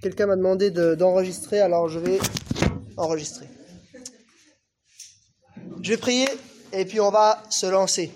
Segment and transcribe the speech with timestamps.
[0.00, 2.20] Quelqu'un m'a demandé d'enregistrer, alors je vais
[2.96, 3.48] enregistrer.
[5.82, 6.28] Je vais prier
[6.72, 8.12] et puis on va se lancer.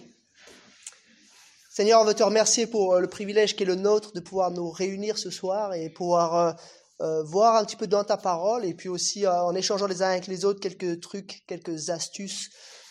[1.75, 4.53] Seigneur, on veut te remercier pour euh, le privilège qui est le nôtre de pouvoir
[4.53, 6.53] nous réunir ce soir et pouvoir euh,
[7.01, 10.11] euh, voir un petit peu dans ta parole et puis aussi en échangeant les uns
[10.11, 12.51] avec les autres quelques trucs, quelques astuces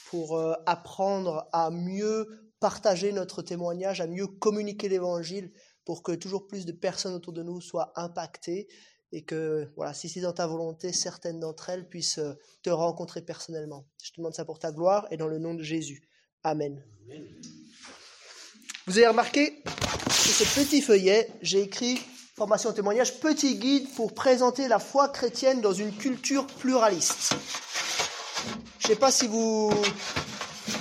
[0.09, 2.27] pour apprendre à mieux
[2.59, 5.53] partager notre témoignage, à mieux communiquer l'évangile
[5.91, 8.69] pour que toujours plus de personnes autour de nous soient impactées
[9.11, 12.31] et que, voilà, si c'est dans ta volonté, certaines d'entre elles puissent euh,
[12.63, 13.85] te rencontrer personnellement.
[14.01, 16.07] Je te demande ça pour ta gloire et dans le nom de Jésus.
[16.43, 16.81] Amen.
[18.87, 19.61] Vous avez remarqué
[20.09, 21.99] sur ce petit feuillet, j'ai écrit
[22.37, 27.33] formation témoignage, petit guide pour présenter la foi chrétienne dans une culture pluraliste.
[28.79, 29.73] Je ne sais pas si vous,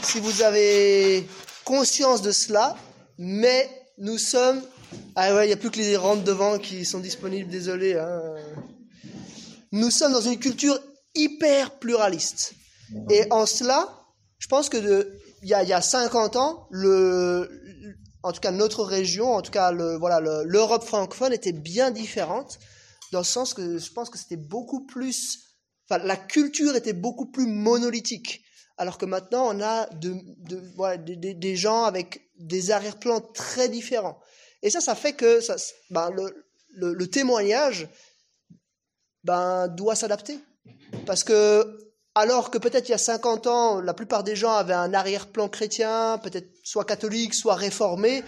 [0.04, 1.26] si vous avez
[1.64, 2.76] conscience de cela,
[3.18, 3.68] mais
[3.98, 4.62] nous sommes
[5.16, 7.94] ah ouais, il n'y a plus que les rangs devant qui sont disponibles, désolé.
[7.94, 8.34] Hein.
[9.72, 10.78] Nous sommes dans une culture
[11.14, 12.54] hyper pluraliste.
[13.10, 13.88] Et en cela,
[14.38, 17.48] je pense que il y, a, 50 ans, le,
[18.22, 22.58] en tout cas notre région, en tout cas le, voilà, l'Europe francophone était bien différente,
[23.12, 25.38] dans le sens que je pense que c'était beaucoup plus,
[25.88, 28.42] enfin la culture était beaucoup plus monolithique,
[28.76, 33.68] alors que maintenant on a de, de, voilà, des, des gens avec des arrière-plans très
[33.70, 34.18] différents.
[34.62, 35.40] Et ça, ça fait que
[35.90, 36.10] ben,
[36.74, 37.88] le, témoignage
[39.24, 40.38] ben, doit s'adapter.
[41.06, 41.78] Parce que,
[42.14, 45.48] alors que peut-être il y a 50 ans, la plupart des gens avaient un arrière-plan
[45.48, 48.22] chrétien, peut-être soit catholique, soit réformé,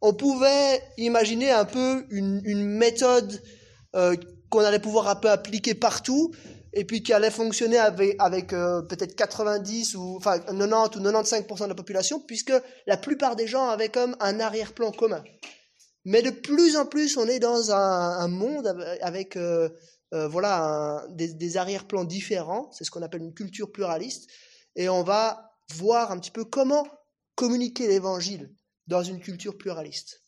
[0.00, 3.42] on pouvait imaginer un peu une, méthode
[3.96, 4.16] euh,
[4.50, 6.32] qu'on allait pouvoir un peu appliquer partout,
[6.72, 11.64] et puis qui allait fonctionner avec, avec euh, peut-être 90 ou enfin 90 ou 95%
[11.64, 12.52] de la population, puisque
[12.86, 15.22] la plupart des gens avaient comme un arrière-plan commun.
[16.04, 18.66] Mais de plus en plus, on est dans un, monde
[19.00, 19.68] avec euh,
[20.14, 22.70] euh, voilà des, arrière-plans différents.
[22.72, 24.28] C'est ce qu'on appelle une culture pluraliste.
[24.76, 26.86] Et on va voir un petit peu comment
[27.34, 28.54] communiquer l'évangile
[28.86, 30.22] dans une culture pluraliste.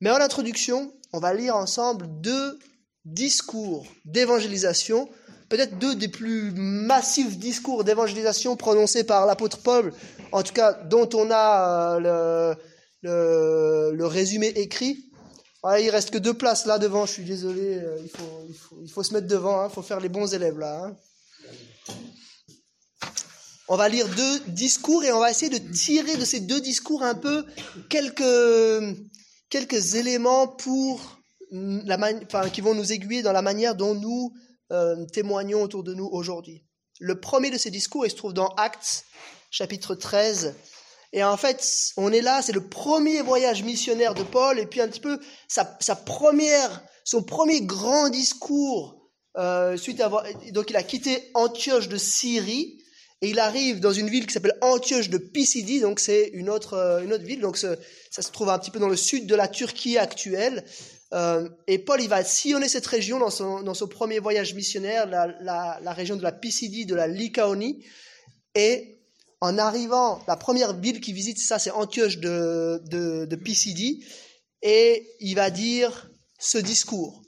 [0.00, 2.58] Mais en introduction, on va lire ensemble deux
[3.04, 5.08] discours d'évangélisation,
[5.48, 9.92] peut-être deux des plus massifs discours d'évangélisation prononcés par l'apôtre Paul,
[10.32, 12.60] en tout cas dont on a euh, le,
[13.02, 15.04] le, résumé écrit.
[15.64, 18.90] Il il reste que deux places là devant, je suis désolé, euh, il faut, il
[18.90, 20.84] faut, se mettre devant, il hein, faut faire les bons élèves là.
[20.84, 20.96] Hein.
[23.68, 27.02] On va lire deux discours et on va essayer de tirer de ces deux discours
[27.02, 27.44] un peu
[27.90, 28.96] quelques,
[29.50, 31.18] quelques éléments pour
[31.50, 34.32] la enfin, qui vont nous aiguiller dans la manière dont nous
[34.72, 36.64] euh, témoignons autour de nous aujourd'hui.
[36.98, 39.04] Le premier de ces discours, se trouve dans Actes
[39.50, 40.54] chapitre 13
[41.12, 41.64] et en fait,
[41.96, 45.18] on est là, c'est le premier voyage missionnaire de Paul, et puis un petit peu
[45.48, 45.64] sa,
[45.96, 50.10] première, son premier grand discours euh, suite à
[50.52, 52.78] donc il a quitté Antioche de Syrie
[53.20, 56.74] et il arrive dans une ville qui s'appelle Antioche de Pisidie, donc c'est une autre
[56.74, 57.76] euh, une autre ville, donc ça
[58.10, 60.64] se trouve un petit peu dans le sud de la Turquie actuelle.
[61.14, 65.06] Euh, et Paul, il va sillonner cette région dans son, dans son premier voyage missionnaire,
[65.06, 67.82] la, la, la région de la Pisidie, de la Lycaonie.
[68.54, 68.97] Et
[69.40, 74.04] en arrivant, la première ville qu'il visite, ça, c'est Antioche de, de, de Pisidie,
[74.62, 77.22] et il va dire ce discours.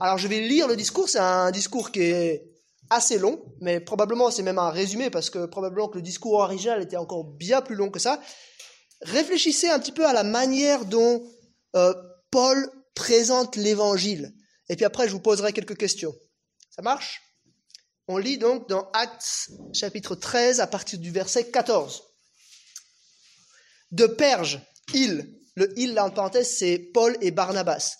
[0.00, 2.44] Alors je vais lire le discours, c'est un discours qui est
[2.90, 6.82] assez long, mais probablement c'est même un résumé, parce que probablement que le discours original
[6.82, 8.20] était encore bien plus long que ça.
[9.02, 11.28] Réfléchissez un petit peu à la manière dont
[11.74, 11.92] euh,
[12.30, 14.32] Paul présente l'évangile,
[14.68, 16.14] et puis après je vous poserai quelques questions.
[16.70, 17.20] Ça marche?
[18.12, 22.02] On lit donc dans Actes chapitre 13 à partir du verset 14.
[23.90, 24.60] De Perge,
[24.92, 27.96] ils, le il en parenthèse c'est Paul et Barnabas,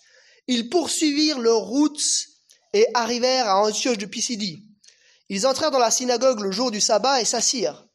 [0.47, 2.01] ils poursuivirent leur route
[2.73, 4.67] et arrivèrent à Antioche de Pisidie.
[5.29, 7.87] Ils entrèrent dans la synagogue le jour du sabbat et s'assirent.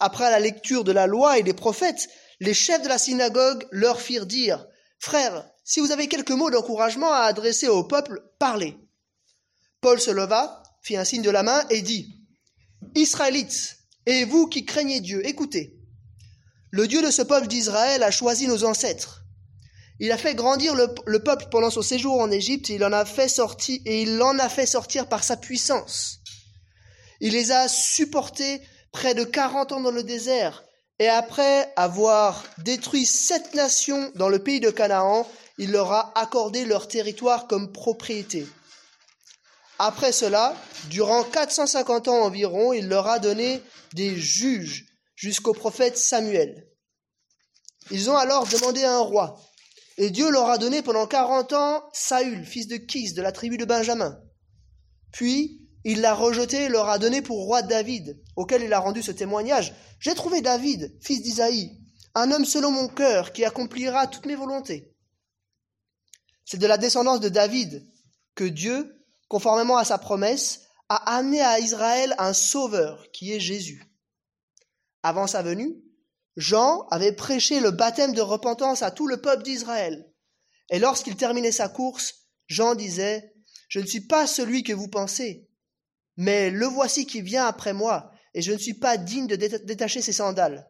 [0.00, 2.08] Après la lecture de la loi et des prophètes,
[2.40, 4.66] les chefs de la synagogue leur firent dire,
[4.98, 8.76] Frères, si vous avez quelques mots d'encouragement à adresser au peuple, parlez.
[9.80, 12.14] Paul se leva, fit un signe de la main et dit,
[12.94, 15.74] Israélites, et vous qui craignez Dieu, écoutez.
[16.70, 19.22] Le Dieu de ce peuple d'Israël a choisi nos ancêtres.
[19.98, 23.06] Il a fait grandir le, peuple pendant son séjour en Égypte et il en a
[23.06, 26.20] fait sortir et il l'en a fait sortir par sa puissance.
[27.20, 28.60] Il les a supportés
[28.92, 30.64] près de quarante ans dans le désert
[30.98, 35.26] et après avoir détruit sept nations dans le pays de Canaan,
[35.56, 38.46] il leur a accordé leur territoire comme propriété.
[39.78, 40.56] Après cela,
[40.88, 43.60] durant 450 ans environ, il leur a donné
[43.92, 44.86] des juges
[45.16, 46.68] jusqu'au prophète Samuel.
[47.90, 49.40] Ils ont alors demandé un roi.
[49.96, 53.56] Et Dieu leur a donné pendant 40 ans Saül, fils de Kis, de la tribu
[53.56, 54.18] de Benjamin.
[55.12, 59.02] Puis, il l'a rejeté et leur a donné pour roi David, auquel il a rendu
[59.02, 59.74] ce témoignage.
[60.00, 61.78] J'ai trouvé David, fils d'Isaïe,
[62.14, 64.94] un homme selon mon cœur, qui accomplira toutes mes volontés.
[66.44, 67.86] C'est de la descendance de David
[68.34, 68.93] que Dieu,
[69.28, 73.90] conformément à sa promesse, a amené à Israël un sauveur, qui est Jésus.
[75.02, 75.76] Avant sa venue,
[76.36, 80.10] Jean avait prêché le baptême de repentance à tout le peuple d'Israël.
[80.70, 83.34] Et lorsqu'il terminait sa course, Jean disait,
[83.68, 85.48] Je ne suis pas celui que vous pensez,
[86.16, 90.02] mais le voici qui vient après moi, et je ne suis pas digne de détacher
[90.02, 90.68] ses sandales.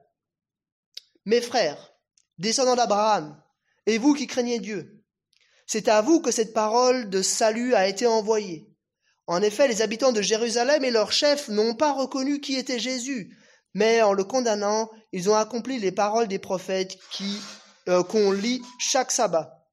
[1.25, 1.95] Mes frères,
[2.39, 3.41] descendants d'Abraham,
[3.87, 4.94] et vous qui craignez Dieu,
[5.67, 8.69] c'est à vous que cette parole de salut a été envoyée.
[9.27, 13.37] En effet, les habitants de Jérusalem et leurs chefs n'ont pas reconnu qui était Jésus,
[13.73, 17.39] mais en le condamnant, ils ont accompli les paroles des prophètes qui
[17.89, 19.67] euh, qu'on lit chaque sabbat.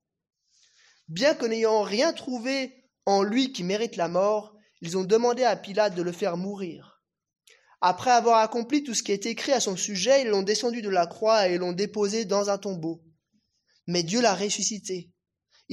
[1.08, 2.74] Bien que n'ayant rien trouvé
[3.06, 7.02] en lui qui mérite la mort, ils ont demandé à Pilate de le faire mourir.
[7.82, 10.90] Après avoir accompli tout ce qui est écrit à son sujet, ils l'ont descendu de
[10.90, 13.02] la croix et l'ont déposé dans un tombeau.
[13.88, 15.10] Mais Dieu l'a ressuscité.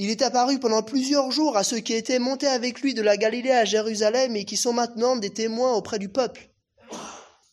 [0.01, 3.17] Il est apparu pendant plusieurs jours à ceux qui étaient montés avec lui de la
[3.17, 6.51] Galilée à Jérusalem et qui sont maintenant des témoins auprès du peuple.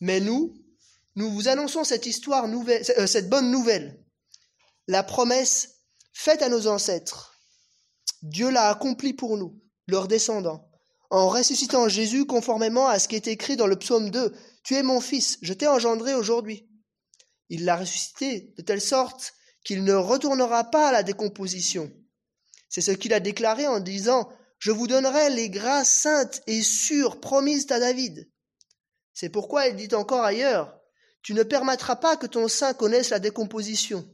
[0.00, 0.54] Mais nous,
[1.16, 4.00] nous vous annonçons cette histoire nouvelle, euh, cette bonne nouvelle.
[4.86, 5.80] La promesse
[6.12, 7.34] faite à nos ancêtres.
[8.22, 10.70] Dieu l'a accomplie pour nous, leurs descendants,
[11.10, 14.32] en ressuscitant Jésus conformément à ce qui est écrit dans le psaume 2.
[14.62, 16.68] Tu es mon fils, je t'ai engendré aujourd'hui.
[17.48, 19.34] Il l'a ressuscité de telle sorte
[19.64, 21.90] qu'il ne retournera pas à la décomposition.
[22.68, 24.28] C'est ce qu'il a déclaré en disant
[24.58, 28.28] Je vous donnerai les grâces saintes et sûres promises à David.
[29.12, 30.78] C'est pourquoi il dit encore ailleurs
[31.22, 34.08] Tu ne permettras pas que ton sein connaisse la décomposition.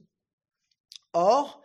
[1.12, 1.62] Or,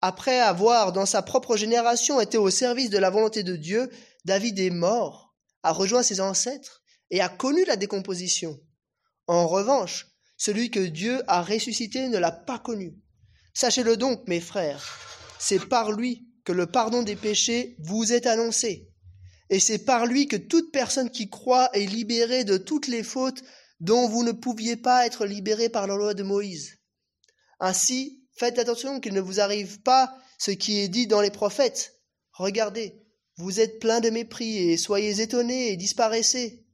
[0.00, 3.90] après avoir, dans sa propre génération, été au service de la volonté de Dieu,
[4.24, 8.60] David est mort, a rejoint ses ancêtres et a connu la décomposition.
[9.26, 10.06] En revanche,
[10.36, 12.94] celui que Dieu a ressuscité ne l'a pas connu.
[13.54, 18.88] Sachez-le donc, mes frères, c'est par lui que le pardon des péchés vous est annoncé.
[19.50, 23.42] Et c'est par lui que toute personne qui croit est libérée de toutes les fautes
[23.80, 26.78] dont vous ne pouviez pas être libérés par la loi de Moïse.
[27.60, 32.00] Ainsi, faites attention qu'il ne vous arrive pas ce qui est dit dans les prophètes.
[32.32, 33.02] Regardez,
[33.36, 36.64] vous êtes plein de mépris et soyez étonnés et disparaissez,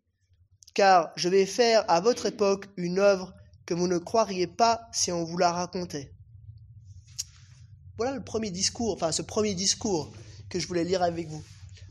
[0.75, 3.35] car je vais faire à votre époque une œuvre
[3.67, 6.15] que vous ne croiriez pas si on vous la racontait.
[7.99, 10.11] Voilà le premier discours, enfin ce premier discours
[10.49, 11.43] que je voulais lire avec vous.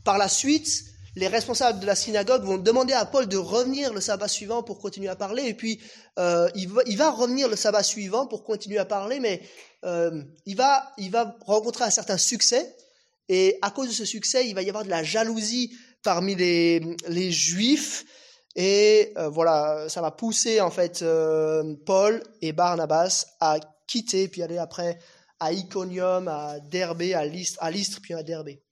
[0.04, 0.84] Par la suite,
[1.14, 4.80] les responsables de la synagogue vont demander à Paul de revenir le sabbat suivant pour
[4.80, 5.80] continuer à parler, et puis
[6.18, 9.42] euh, il, va, revenir le sabbat suivant pour continuer à parler, mais
[9.84, 12.74] euh, il, va, il va rencontrer un certain succès,
[13.28, 15.72] et à cause de ce succès, il va y avoir de la jalousie
[16.02, 18.04] parmi les, les juifs,
[18.56, 21.04] et euh, voilà, ça va pousser en fait
[21.86, 24.98] Paul et Barnabas à quitter, puis aller après
[25.42, 28.62] à Iconium, à Derbé, à Lystre puis à Derbé.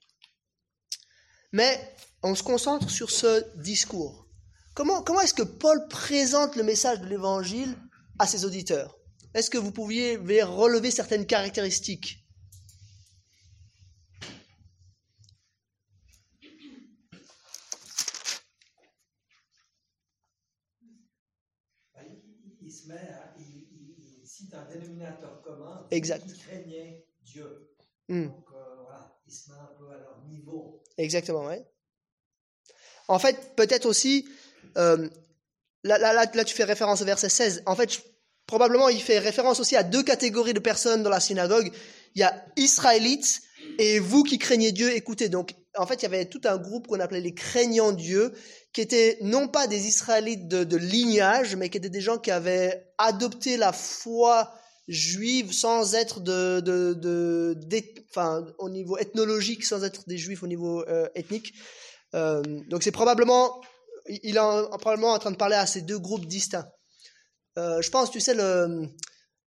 [1.50, 4.28] Mais on se concentre sur ce discours.
[4.74, 7.76] Comment, comment est-ce que Paul présente le message de l'Évangile
[8.20, 8.96] à ses auditeurs?
[9.34, 12.18] Est-ce que vous pouviez relever certaines caractéristiques?
[24.52, 25.39] Un dénominateur
[25.90, 26.26] exact.
[26.26, 27.74] qui craignait Dieu.
[28.08, 28.26] Hmm.
[28.26, 30.82] Donc euh, voilà, il se met un peu à leur niveau.
[30.96, 31.56] Exactement, oui.
[33.08, 34.28] En fait, peut-être aussi,
[34.78, 35.08] euh,
[35.82, 37.62] là, là, là, là, tu fais référence au verset 16.
[37.66, 38.02] En fait,
[38.46, 41.72] probablement, il fait référence aussi à deux catégories de personnes dans la synagogue.
[42.14, 43.42] Il y a Israélites
[43.78, 45.28] et vous qui craignez Dieu, écoutez.
[45.28, 48.32] Donc, en fait, il y avait tout un groupe qu'on appelait les craignants Dieu,
[48.72, 52.92] qui étaient non pas des Israélites de, lignage, mais qui étaient des gens qui avaient
[52.98, 54.52] adopté la foi
[54.90, 57.56] juive sans être de, de,
[58.10, 61.52] enfin, au niveau ethnologique, sans être des juifs au niveau euh, ethnique.
[62.14, 63.60] Euh, donc c'est probablement,
[64.08, 66.68] il est probablement en train de parler à ces deux groupes distincts.
[67.56, 68.88] Euh, je pense, tu sais, le,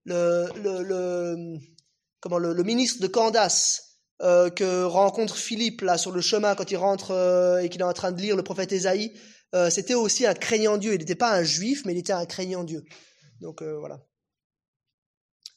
[0.05, 1.57] le, le,
[2.21, 6.71] comment, le, le ministre de Candace, euh, que rencontre Philippe là sur le chemin quand
[6.71, 9.11] il rentre euh, et qu'il est en train de lire le prophète Ésaïe,
[9.55, 10.93] euh, c'était aussi un craignant Dieu.
[10.93, 12.85] Il n'était pas un juif, mais il était un craignant Dieu.
[13.41, 13.99] Donc voilà.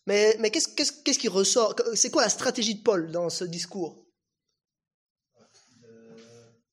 [0.06, 1.74] Mais, mais qu'est-ce, qu'est-ce, qu'est-ce qui ressort?
[1.94, 4.06] C'est quoi la stratégie de Paul dans ce discours?
[5.82, 6.16] De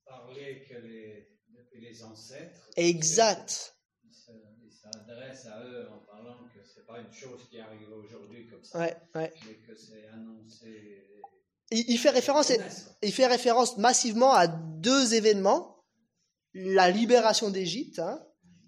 [0.05, 1.27] parler que les,
[1.73, 2.69] les ancêtres.
[2.75, 3.75] Exact.
[4.07, 8.63] Les s'adresse à eux en parlant que c'est pas une chose qui arrive aujourd'hui comme
[8.63, 9.33] ça, Ouais, ouais.
[9.47, 11.09] mais que c'est annoncé.
[11.71, 12.51] Il, il fait référence,
[13.01, 15.83] il fait référence massivement à deux événements
[16.53, 18.23] la libération d'Égypte, hein,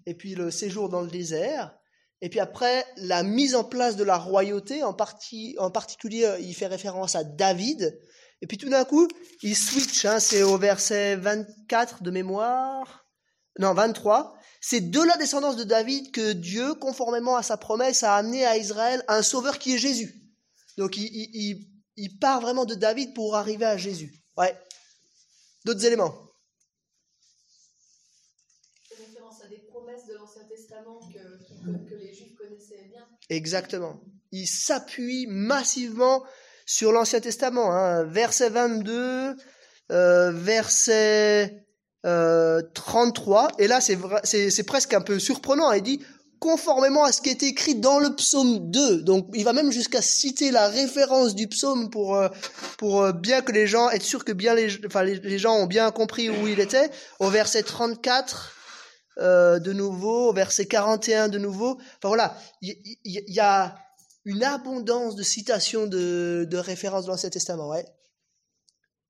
[0.06, 1.78] et puis le séjour dans le désert,
[2.22, 6.54] et puis après la mise en place de la royauté, en, partie, en particulier il
[6.54, 7.98] fait référence à David,
[8.42, 9.06] et puis tout d'un coup
[9.42, 13.06] il switch, hein, c'est au verset 24 de mémoire,
[13.58, 18.16] non 23, c'est de la descendance de David que Dieu, conformément à sa promesse, a
[18.16, 20.14] amené à Israël un sauveur qui est Jésus.
[20.76, 24.22] Donc il, il, il part vraiment de David pour arriver à Jésus.
[24.36, 24.54] Ouais.
[25.64, 26.14] D'autres éléments
[28.88, 33.06] fait référence à des promesses de l'Ancien Testament que, qui- que les Juifs connaissaient bien.
[33.28, 34.00] Exactement.
[34.32, 36.22] Il s'appuie massivement
[36.66, 37.72] sur l'Ancien Testament.
[37.72, 38.04] hein.
[38.04, 39.36] Verset 22,
[39.92, 41.64] euh, verset
[42.04, 43.48] euh, 33.
[43.58, 45.72] Et là, c'est presque un peu surprenant.
[45.72, 46.00] Il dit
[46.38, 49.02] conformément à ce qui est écrit dans le psaume 2.
[49.02, 52.28] Donc, il va même jusqu'à citer la référence du psaume pour, euh,
[52.78, 55.66] pour euh, bien que les gens, être sûr que bien les, enfin, les gens ont
[55.66, 56.90] bien compris où il était.
[57.20, 58.55] Au verset 34,
[59.18, 61.78] euh, de nouveau, au verset 41 de nouveau.
[61.98, 63.76] Enfin voilà, il y, a
[64.24, 67.68] une abondance de citations de, de références de l'Ancien Testament.
[67.68, 67.86] Ouais.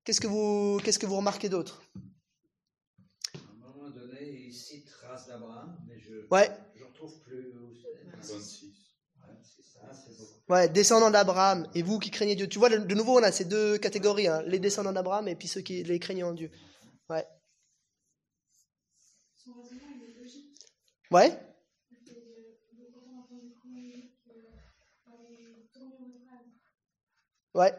[0.05, 1.83] Qu'est-ce que vous, qu'est-ce que vous remarquez d'autre?
[1.97, 6.49] À un moment donné, il cite race d'Abraham, mais je Ouais.
[6.77, 8.33] je retrouve plus où c'est.
[8.35, 8.67] 26.
[9.21, 10.33] Ouais, c'est ça, c'est beaucoup.
[10.49, 12.49] Ouais, descendants d'Abraham et vous qui craignez Dieu.
[12.49, 15.49] Tu vois, de, nouveau, on a ces deux catégories, hein, les descendants d'Abraham et puis
[15.49, 16.53] ceux qui les craignent en Dieu.
[17.11, 17.27] Ouais.
[19.35, 19.86] Son raisonnement.
[21.11, 21.39] Ouais.
[27.55, 27.75] Ouais.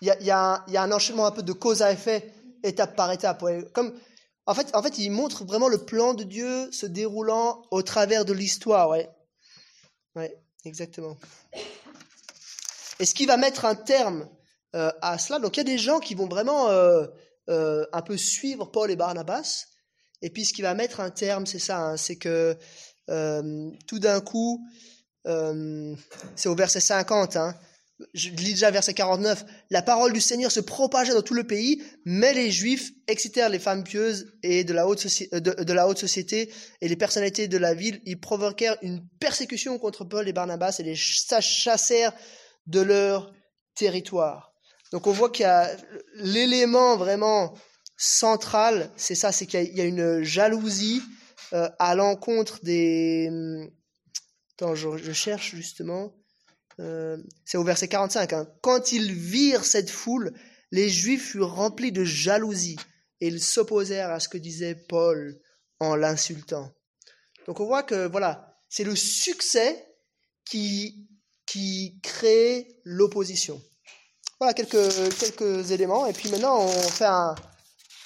[0.00, 2.96] Il y a, y, y a un enchaînement un peu de cause à effet, étape
[2.96, 3.44] par étape.
[3.72, 3.98] Comme,
[4.46, 8.24] en, fait, en fait, il montre vraiment le plan de Dieu se déroulant au travers
[8.24, 8.88] de l'histoire.
[8.88, 9.08] Ouais.
[10.16, 11.16] ouais, exactement.
[12.98, 14.28] Et ce qui va mettre un terme
[14.74, 17.06] euh, à cela, donc il y a des gens qui vont vraiment euh,
[17.50, 19.66] euh, un peu suivre Paul et Barnabas.
[20.22, 22.56] Et puis ce qui va mettre un terme, c'est ça, hein, c'est que
[23.10, 24.64] euh, tout d'un coup,
[25.26, 25.94] euh,
[26.36, 27.54] c'est au verset 50, hein,
[28.14, 31.82] je lis déjà verset 49, la parole du Seigneur se propageait dans tout le pays,
[32.04, 35.86] mais les Juifs excitèrent les femmes pieuses et de la haute, euh, de, de la
[35.88, 38.00] haute société et les personnalités de la ville.
[38.04, 42.12] Ils provoquèrent une persécution contre Paul et Barnabas et les ch- chassèrent
[42.66, 43.32] de leur
[43.74, 44.52] territoire.
[44.92, 45.70] Donc on voit qu'il y a
[46.16, 47.54] l'élément vraiment
[47.96, 51.02] central, c'est ça, c'est qu'il y a- une jalousie
[51.52, 53.30] euh, à l'encontre des...
[54.56, 56.14] Attends, je, je cherche justement.
[56.80, 58.32] Euh, c'est au verset 45.
[58.32, 58.48] hein.
[58.62, 60.32] Quand ils virent cette foule,
[60.70, 62.78] les Juifs furent remplis de jalousie
[63.20, 65.38] et ils s'opposèrent à ce que disait Paul
[65.80, 66.72] en l'insultant.
[67.46, 69.86] Donc on voit que voilà, c'est le succès
[70.44, 71.08] qui,
[71.46, 73.60] qui crée l'opposition.
[74.40, 76.06] Voilà quelques, quelques éléments.
[76.06, 77.34] Et puis maintenant, on fait un-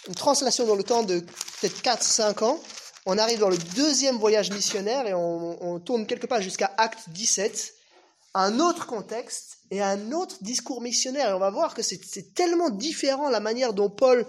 [0.09, 2.61] une translation dans le temps de peut-être 4-5 ans.
[3.07, 7.75] On arrive dans le deuxième voyage missionnaire et on, tourne quelque part jusqu'à Acte 17
[8.35, 11.31] un autre contexte et un autre discours missionnaire.
[11.31, 14.27] Et on va voir que c'est c'est tellement différent la manière dont Paul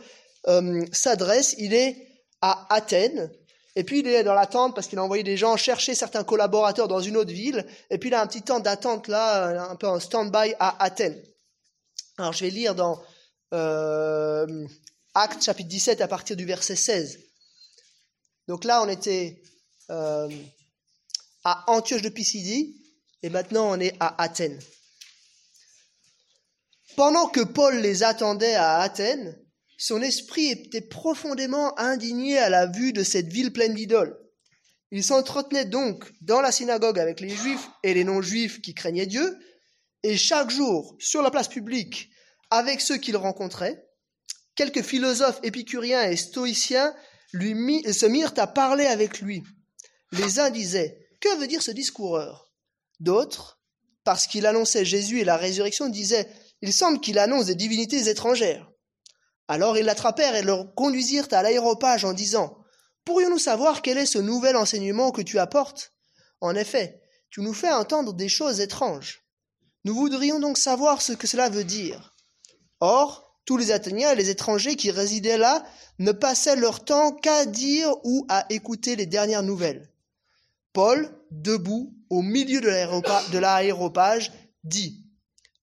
[0.48, 1.56] euh, s'adresse.
[1.58, 2.08] Il est
[2.42, 3.32] à Athènes,
[3.76, 6.88] et puis il est dans l'attente parce qu'il a envoyé des gens chercher certains collaborateurs
[6.88, 9.76] dans une autre ville, et puis il a un petit temps d'attente là, euh, un
[9.76, 11.22] peu en stand-by à Athènes.
[12.18, 13.02] Alors je vais lire dans
[13.54, 14.66] euh,
[15.20, 17.18] Actes chapitre 17 à partir du verset 16.
[18.48, 19.42] Donc là, on était
[19.90, 20.30] euh,
[21.44, 22.80] à Antioche de Pisidie,
[23.24, 24.60] et maintenant on est à Athènes.
[26.96, 29.36] Pendant que Paul les attendait à Athènes,
[29.80, 34.16] son esprit était profondément indigné à la vue de cette ville pleine d'idoles.
[34.92, 39.36] Il s'entretenait donc dans la synagogue avec les juifs et les non-juifs qui craignaient Dieu,
[40.04, 42.12] et chaque jour, sur la place publique,
[42.52, 43.87] avec ceux qu'il rencontrait,
[44.58, 46.94] quelques philosophes épicuriens et stoïciens
[47.32, 49.44] se mirent à parler avec lui.
[50.12, 52.52] Les uns disaient Que veut dire ce discoureur?
[53.00, 53.62] D'autres,
[54.04, 56.28] parce qu'il annonçait Jésus et la résurrection, disaient
[56.62, 58.70] Il semble qu'il annonce des divinités étrangères.
[59.48, 62.58] Alors ils l'attrapèrent et le conduisirent à l'aéropage en disant
[63.06, 65.94] Pourrions-nous savoir quel est ce nouvel enseignement que tu apportes?
[66.42, 69.24] En effet, tu nous fais entendre des choses étranges.
[69.84, 72.14] Nous voudrions donc savoir ce que cela veut dire.
[72.80, 75.66] Or, tous les Athéniens et les étrangers qui résidaient là
[76.00, 79.90] ne passaient leur temps qu'à dire ou à écouter les dernières nouvelles.
[80.74, 84.34] Paul, debout au milieu de l'aéropa- de l'aéropage,
[84.66, 85.06] dit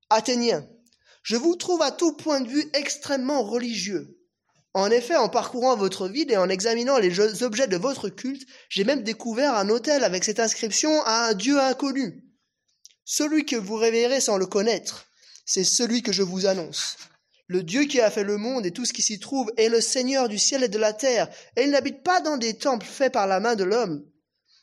[0.08, 0.66] Athéniens,
[1.22, 4.18] je vous trouve à tout point de vue extrêmement religieux.
[4.72, 8.84] En effet, en parcourant votre ville et en examinant les objets de votre culte, j'ai
[8.84, 12.24] même découvert un autel avec cette inscription à un Dieu inconnu.
[13.04, 15.06] Celui que vous révérez sans le connaître,
[15.44, 16.96] c'est celui que je vous annonce.
[17.46, 19.82] Le Dieu qui a fait le monde et tout ce qui s'y trouve est le
[19.82, 23.12] Seigneur du ciel et de la terre, et il n'habite pas dans des temples faits
[23.12, 24.02] par la main de l'homme.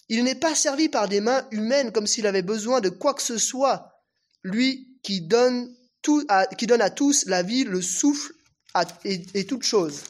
[0.09, 3.21] Il n'est pas servi par des mains humaines comme s'il avait besoin de quoi que
[3.21, 4.03] ce soit.
[4.43, 5.73] Lui qui donne,
[6.27, 6.47] à,
[6.89, 8.33] tous la vie, le souffle
[9.05, 10.03] et, et toutes choses.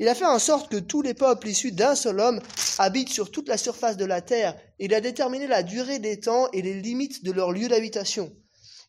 [0.00, 2.40] Il a fait en sorte que tous les peuples issus d'un seul homme
[2.78, 4.56] habitent sur toute la surface de la terre.
[4.80, 8.34] Il a déterminé la durée des temps et les limites de leur lieu d'habitation.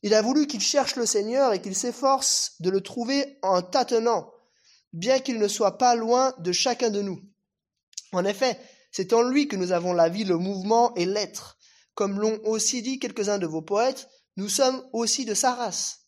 [0.06, 4.32] Il a voulu qu'ils cherchent le Seigneur et qu'ils s'efforcent de le trouver en tâtonnant,
[4.94, 7.20] bien qu'il ne soit pas loin de chacun de nous.
[8.12, 8.60] En effet,
[8.92, 11.58] c'est en lui que nous avons la vie, le mouvement et l'être.
[11.96, 14.08] Comme l'ont aussi dit quelques-uns de vos poètes,
[14.38, 16.02] nous sommes aussi de sa race.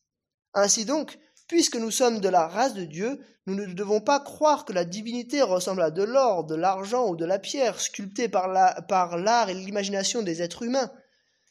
[0.53, 4.65] Ainsi donc, puisque nous sommes de la race de Dieu, nous ne devons pas croire
[4.65, 8.47] que la divinité ressemble à de l'or, de l'argent ou de la pierre sculptée par
[8.47, 10.91] l'art et l'imagination des êtres humains.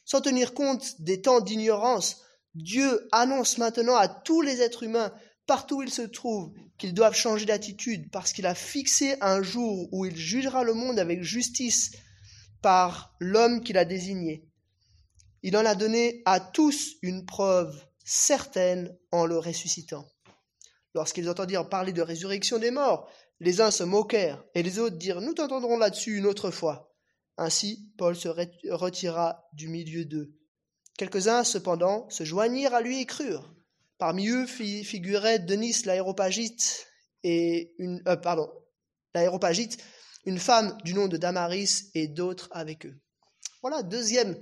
[0.05, 2.21] Sans tenir compte des temps d'ignorance,
[2.57, 5.13] Dieu annonce maintenant à tous les êtres humains,
[5.45, 9.87] partout où ils se trouvent, qu'ils doivent changer d'attitude parce qu'il a fixé un jour
[9.91, 11.91] où il jugera le monde avec justice
[12.61, 14.43] par l'homme qu'il a désigné.
[15.43, 20.07] Il en a donné à tous une preuve certaine en le ressuscitant.
[20.95, 23.07] Lorsqu'ils entendirent parler de résurrection des morts,
[23.39, 26.91] les uns se moquèrent et les autres dirent Nous t'entendrons là-dessus une autre fois.
[27.37, 30.36] Ainsi, Paul se re- retira du milieu d'eux.
[30.97, 33.53] Quelques-uns, cependant, se joignirent à lui et crurent.
[33.99, 36.87] Parmi eux fi- figuraient Denis l'aéropagite
[37.23, 38.49] et une euh, pardon,
[39.13, 39.77] l'aéropagite,
[40.25, 42.95] une femme du nom de Damaris et d'autres avec eux.
[43.61, 44.37] Voilà, deuxième,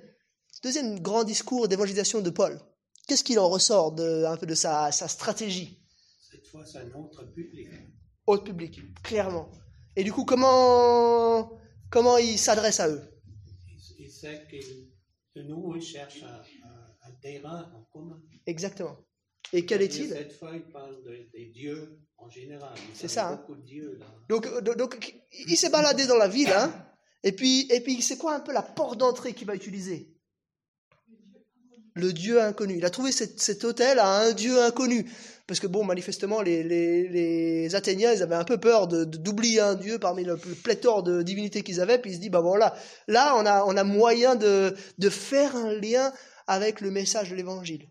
[0.64, 2.60] deuxième grand discours d'évangélisation de Paul.
[3.08, 5.80] Qu'est-ce qu'il en ressort de, un peu de sa, sa stratégie?
[6.32, 7.68] Cette fois, c'est un autre public.
[8.26, 9.50] au public, clairement
[9.96, 11.52] Et du coup, comment,
[11.90, 13.04] comment il s'adresse à eux?
[13.68, 14.56] Il, il sait que
[15.36, 18.22] de nous, il cherche un, un- un terrain en commun.
[18.46, 18.98] Exactement.
[19.54, 20.10] Et quel est-il?
[20.10, 22.74] Cette fois, il parle de- des dieux en général.
[22.94, 23.36] C'est ça, hein.
[23.36, 24.06] beaucoup de dieux là.
[24.30, 25.16] donc, donc, donc,
[25.48, 26.74] il s'est baladé dans la ville, hein
[27.24, 30.12] et puis, et puis c'est quoi un peu la porte d'entrée qu'il va utiliser?
[31.94, 32.78] Le Dieu inconnu.
[32.78, 35.10] Il a trouvé cet, cet hôtel à un Dieu inconnu.
[35.48, 40.00] Parce que, bon, manifestement, les, Athéniens, ils avaient un peu peur de- d'oublier un Dieu
[40.00, 42.00] parmi le, pléthore de divinités qu'ils avaient.
[42.00, 42.76] Puis ils se disent, bah voilà,
[43.08, 46.12] là, on a, on a moyen de, de faire un lien
[46.48, 47.88] avec le message de l'évangile.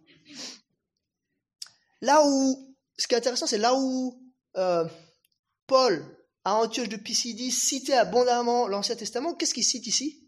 [2.01, 4.21] Là où, ce qui est intéressant, c'est là où
[4.57, 4.87] euh,
[5.67, 6.05] Paul,
[6.45, 9.35] à Antioche de Pisidie, citait abondamment l'Ancien Testament.
[9.35, 10.21] Qu'est-ce qu'il cite ici?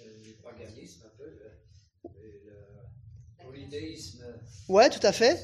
[0.00, 1.30] Le paganisme, un peu,
[3.42, 4.17] polythéisme
[4.68, 5.38] Ouais, tout à fait.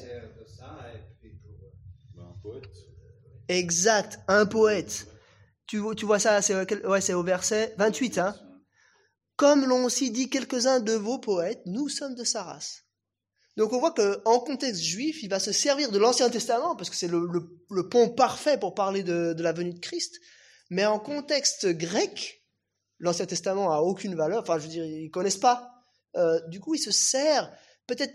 [3.47, 5.07] Exact, un poète.
[5.67, 8.17] Tu, vois- ça, c'est au verset 28.
[8.17, 8.35] Hein.
[9.35, 12.83] Comme l'ont aussi dit quelques-uns de vos poètes, nous sommes de sa race.
[13.57, 16.95] Donc on voit qu'en contexte juif, il va se servir de l'Ancien Testament, parce que
[16.95, 20.19] c'est le, pont parfait pour parler de, la venue de Christ.
[20.69, 22.43] Mais en contexte grec,
[22.99, 25.71] l'Ancien Testament a aucune valeur, enfin je veux dire, ils connaissent pas.
[26.15, 27.51] Euh, du coup, il se sert
[27.87, 28.13] peut-être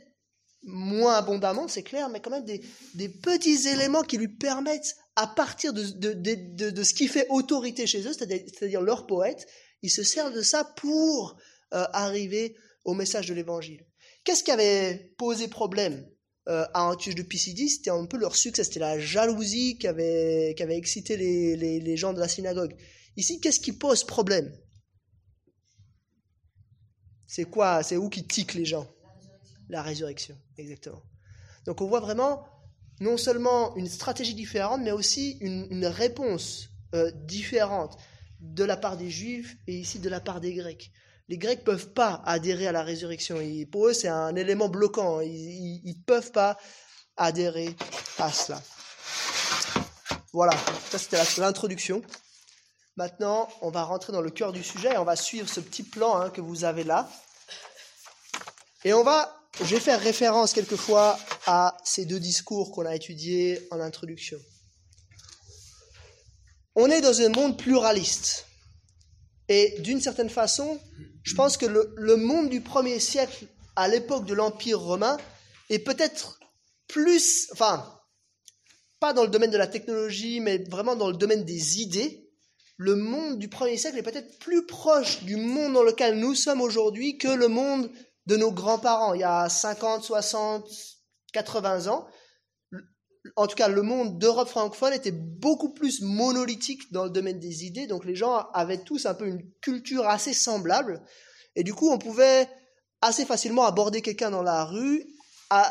[0.63, 2.61] moins abondamment, c'est clair, mais quand même des,
[2.95, 7.27] des petits éléments qui lui permettent, à partir de, de, de, de- ce qui fait
[7.31, 9.47] autorité chez eux, c'est-à-dire c'est-à-dire leur poète,
[9.83, 11.37] ils se servent de ça pour
[11.73, 13.85] euh, arriver au message de l'Évangile.
[14.25, 16.07] Qu'est-ce qui avait posé problème
[16.49, 17.71] euh, à Antioche de Pisidie?
[17.71, 21.81] C'était un peu leur succès, c'était la jalousie qui avait, qui avait excité les, les,
[21.81, 22.75] les gens de la synagogue.
[23.17, 24.55] Ici, qu'est-ce qui pose problème?
[27.27, 27.83] C'est quoi?
[27.83, 28.87] C'est où qui tique les gens?
[29.71, 31.03] La résurrection, exactement.
[31.65, 32.45] Donc on voit vraiment
[33.01, 37.97] non seulement une stratégie différente, mais aussi une, réponse euh, différente
[38.41, 40.91] de la part des Juifs et ici de la part des Grecs.
[41.29, 43.41] Les Grecs peuvent pas adhérer à la résurrection.
[43.41, 45.21] Ils- pour eux, c'est un élément bloquant.
[45.21, 46.59] Ils ne peuvent pas
[47.17, 47.77] adhérer
[48.19, 48.61] à cela.
[50.33, 50.53] Voilà,
[50.91, 52.03] ça c'était l'introduction.
[52.97, 55.85] Maintenant, on va rentrer dans le cœur du sujet et on va suivre ce petit
[55.85, 57.09] plan hein, que vous avez là.
[58.85, 63.67] Et on va, je vais faire référence quelquefois à ces deux discours qu'on a étudiés
[63.71, 64.39] en introduction.
[66.77, 68.47] On est dans un monde pluraliste.
[69.49, 70.81] Et d'une certaine façon,
[71.25, 75.19] je pense que le, monde du premier siècle, à l'époque de l'Empire romain,
[75.69, 76.39] est peut-être
[76.87, 78.01] plus, enfin,
[79.01, 82.29] pas dans le domaine de la technologie, mais vraiment dans le domaine des idées.
[82.77, 86.61] Le monde du premier siècle est peut-être plus proche du monde dans lequel nous sommes
[86.61, 87.91] aujourd'hui que le monde
[88.27, 90.65] de nos grands-parents, il y a 50, 60,
[91.33, 92.07] 80 ans.
[93.37, 97.65] en tout cas le monde d'Europe francophone était beaucoup plus monolithique dans le domaine des
[97.65, 101.03] idées, donc les gens avaient tous un peu une culture assez semblable,
[101.57, 102.49] et du coup on pouvait
[103.01, 105.07] assez facilement aborder quelqu'un dans la rue.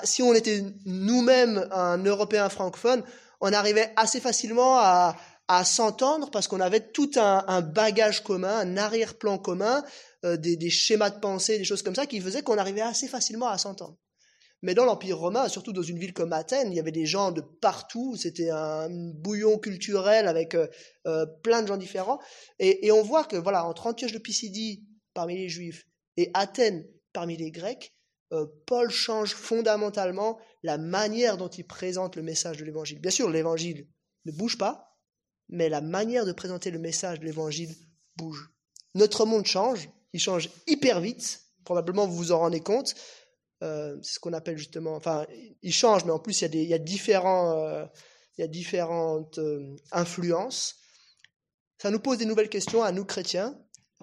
[0.04, 3.04] Si on était nous-mêmes un Européen francophone,
[3.40, 5.16] on arrivait assez facilement à,
[5.50, 9.84] à s'entendre parce qu'on avait tout un, bagage commun, un arrière-plan commun,
[10.24, 13.48] euh, des, schémas de pensée, des choses comme ça qui faisaient qu'on arrivait assez facilement
[13.48, 13.98] à s'entendre.
[14.62, 17.32] Mais dans l'Empire romain, surtout dans une ville comme Athènes, il y avait des gens
[17.32, 20.68] de partout, c'était un bouillon culturel avec euh,
[21.08, 22.20] euh, plein de gens différents.
[22.60, 24.86] Et, on voit que, voilà, entre Antioche de Pisidie,
[25.16, 27.96] parmi les Juifs, et Athènes, parmi les Grecs,
[28.68, 33.00] Paul change fondamentalement la manière dont il présente le message de l'Évangile.
[33.00, 33.88] Bien sûr, l'Évangile
[34.26, 34.89] ne bouge pas,
[35.50, 37.76] mais la manière de présenter le message de l'Évangile
[38.16, 38.50] bouge.
[38.96, 42.96] Notre monde change, il change hyper vite, probablement vous vous en rendez compte.
[43.62, 45.26] Euh, c'est ce qu'on appelle justement, enfin,
[45.62, 47.86] il change, mais en plus il y a, des, il y a, différents, euh,
[48.38, 50.78] il y a différentes euh, influences.
[51.82, 53.58] Ça nous pose des nouvelles questions à nous chrétiens.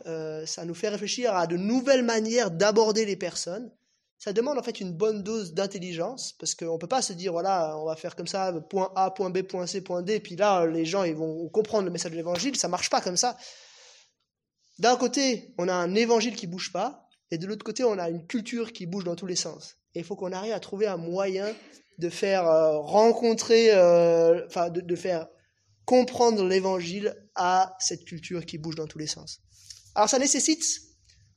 [0.05, 3.73] Ça nous fait réfléchir à de nouvelles manières d'aborder les personnes.
[4.19, 7.33] Ça demande en fait une bonne dose d'intelligence parce qu'on ne peut pas se dire
[7.33, 10.37] voilà on va faire comme ça point A point B point C point D puis
[10.37, 13.37] là les gens ils vont comprendre le message de l'évangile ça marche pas comme ça.
[14.79, 18.09] D'un côté on a un évangile qui bouge pas et de l'autre côté on a
[18.09, 19.77] une culture qui bouge dans tous les sens.
[19.95, 21.55] Et il faut qu'on arrive à trouver un moyen
[21.99, 25.27] de faire euh, rencontrer, euh, de faire
[25.85, 29.41] comprendre l'évangile à cette culture qui bouge dans tous les sens.
[29.95, 30.63] Alors ça nécessite,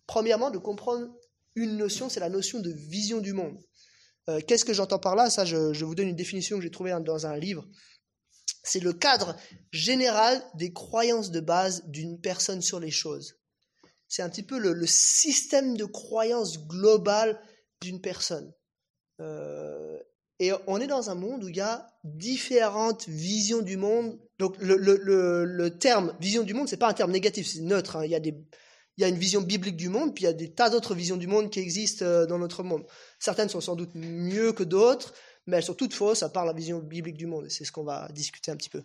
[0.08, 1.08] premièrement, de comprendre
[1.56, 3.58] une notion, c'est la notion de vision du monde.
[4.30, 5.30] Euh, Qu'est-ce que j'entends par là?
[5.30, 7.68] Ça, je, vous donne une définition que j'ai trouvée dans un livre.
[8.64, 9.36] C'est le cadre
[9.72, 13.36] général des croyances de base d'une personne sur les choses.
[14.08, 17.40] C'est un petit peu le, système de croyances global
[17.82, 18.54] d'une personne.
[19.22, 19.98] Euh,
[20.40, 24.20] et on est dans un monde où il y a différentes visions du monde.
[24.38, 27.98] Donc le terme vision du monde, c'est pas un terme négatif, c'est neutre.
[27.98, 28.06] Hein.
[28.06, 28.36] Il, y a des,
[29.00, 30.94] il y a une vision biblique du monde, puis il y a des tas d'autres
[30.94, 32.86] visions du monde qui existent euh, dans notre monde.
[33.18, 35.14] Certaines sont sans doute mieux que d'autres,
[35.48, 37.50] mais elles sont toutes fausses à part la vision biblique du monde.
[37.50, 38.84] C'est ce qu'on va discuter un petit peu.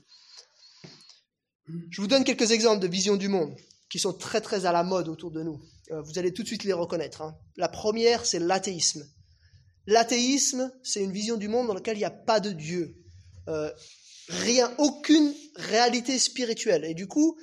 [1.90, 3.56] Je vous donne quelques exemples de visions du monde
[3.90, 5.60] qui sont très très à la mode autour de nous.
[5.90, 7.22] Euh, vous allez tout de suite les reconnaître.
[7.22, 7.36] Hein.
[7.56, 9.04] La première, c'est l'athéisme.
[9.88, 12.94] L'athéisme, c'est une vision du monde dans laquelle il n'y a pas de Dieu.
[13.48, 13.72] Euh,
[14.28, 16.84] rien, aucune réalité spirituelle.
[16.84, 17.36] Et du coup,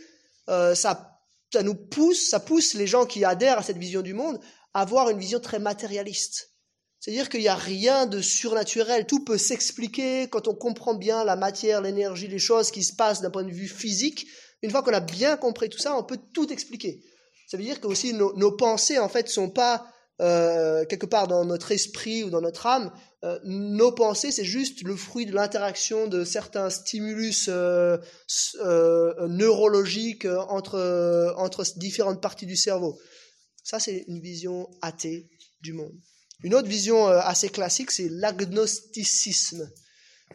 [0.47, 1.20] euh, ça,
[1.51, 4.39] ça nous pousse, ça pousse les gens qui adhèrent à cette vision du monde
[4.73, 6.51] à avoir une vision très matérialiste.
[6.99, 11.35] C'est-à-dire qu'il n'y a rien de surnaturel, tout peut s'expliquer quand on comprend bien la
[11.35, 14.27] matière, l'énergie, les choses qui se passent d'un point de vue physique.
[14.61, 17.01] Une fois qu'on a bien compris tout ça, on peut tout expliquer.
[17.47, 19.87] Ça veut dire que aussi nos, pensées en fait sont pas
[20.21, 22.91] euh, quelque part dans notre esprit ou dans notre âme,
[23.23, 27.97] euh, nos pensées, c'est juste le fruit de l'interaction de certains stimulus euh,
[28.61, 32.99] euh neurologiques entre, entre différentes parties du cerveau.
[33.63, 35.29] Ça, c'est une vision athée
[35.61, 35.93] du monde.
[36.43, 39.69] Une autre vision assez classique, c'est l'agnosticisme.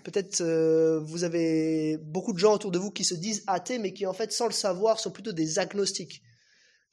[0.04, 3.92] Peut-être euh, vous avez beaucoup de gens autour de vous qui se disent athées, mais
[3.92, 6.22] qui en fait, sans le savoir, sont plutôt des agnostiques.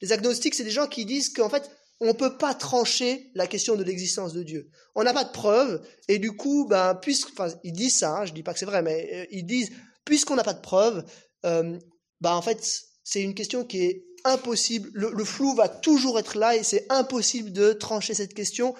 [0.01, 3.47] Les agnostiques, c'est des gens qui disent qu'en fait, on ne peut pas trancher la
[3.47, 4.69] question de l'existence de Dieu.
[4.95, 8.25] On n'a pas de preuves, et du coup, ben, puisque, enfin, ils disent ça, hein,
[8.25, 9.71] je dis pas que c'est vrai, mais euh, ils disent,
[10.06, 11.06] puisqu'on n'a pas de preuves,
[11.45, 11.77] euh,
[12.21, 12.60] ben, en fait,
[13.03, 14.89] c'est une question qui est impossible.
[14.93, 18.75] Le, flou va toujours être là, et c'est impossible de trancher cette question.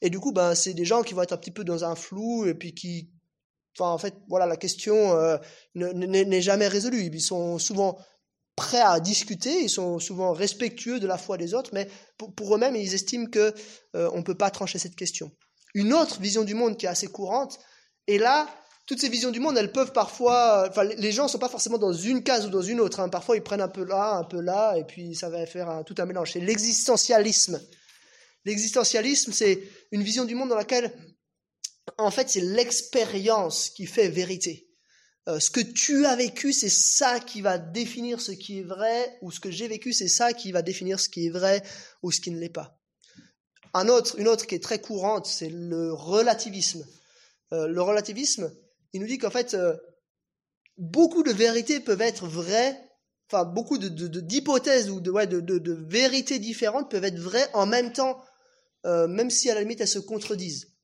[0.00, 1.94] Et du coup, ben, c'est des gens qui vont être un petit peu dans un
[1.94, 3.10] flou, et puis qui,
[3.78, 5.36] en fait, voilà, la question euh,
[5.74, 7.10] n'est jamais résolue.
[7.12, 7.98] Ils sont souvent
[8.58, 12.74] prêts à discuter, ils sont souvent respectueux de la foi des autres, mais pour, eux-mêmes,
[12.74, 13.54] ils estiment que
[13.94, 15.30] euh, on peut pas trancher cette question.
[15.74, 17.60] Une autre vision du monde qui est assez courante,
[18.08, 18.48] et là,
[18.86, 21.92] toutes ces visions du monde, elles peuvent parfois, enfin, les gens sont pas forcément dans
[21.92, 22.98] une case ou dans une autre.
[22.98, 23.08] Hein.
[23.08, 25.94] Parfois, ils prennent un peu là, un peu là, et puis ça va faire tout
[25.98, 26.32] un mélange.
[26.32, 27.60] C'est l'existentialisme.
[28.44, 30.92] L'existentialisme, c'est une vision du monde dans laquelle,
[31.96, 34.67] en fait, c'est l'expérience qui fait vérité.
[35.28, 39.18] Euh, ce que tu as vécu, c'est ça qui va définir ce qui est vrai,
[39.20, 41.62] ou ce que j'ai vécu, c'est ça qui va définir ce qui est vrai
[42.02, 42.80] ou ce qui ne l'est pas.
[43.74, 46.86] Un autre, une autre qui est très courante, c'est le relativisme.
[47.52, 48.50] Euh, le relativisme,
[48.94, 49.76] il nous dit qu'en fait, euh,
[50.78, 52.80] beaucoup de vérités peuvent être vraies,
[53.30, 55.10] enfin beaucoup de, de, d'hypothèses ou de,
[55.40, 58.22] de, vérités différentes peuvent être vraies en même temps,
[58.84, 60.77] même si à la limite elles se contredisent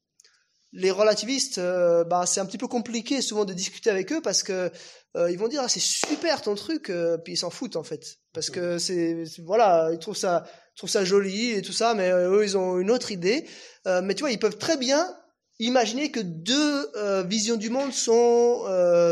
[0.74, 4.42] les relativistes, euh, bah, c'est un petit peu compliqué souvent de discuter avec eux parce
[4.42, 4.70] que
[5.16, 7.84] euh, ils vont dire ah, c'est super ton truc, euh, puis ils s'en foutent en
[7.84, 11.94] fait parce que c'est voilà ils trouvent ça ils trouvent ça joli et tout ça,
[11.94, 13.48] mais eux ils ont une autre idée.
[13.86, 15.16] mais tu vois ils peuvent très bien
[15.60, 16.90] imaginez que deux
[17.26, 18.64] visions du monde sont,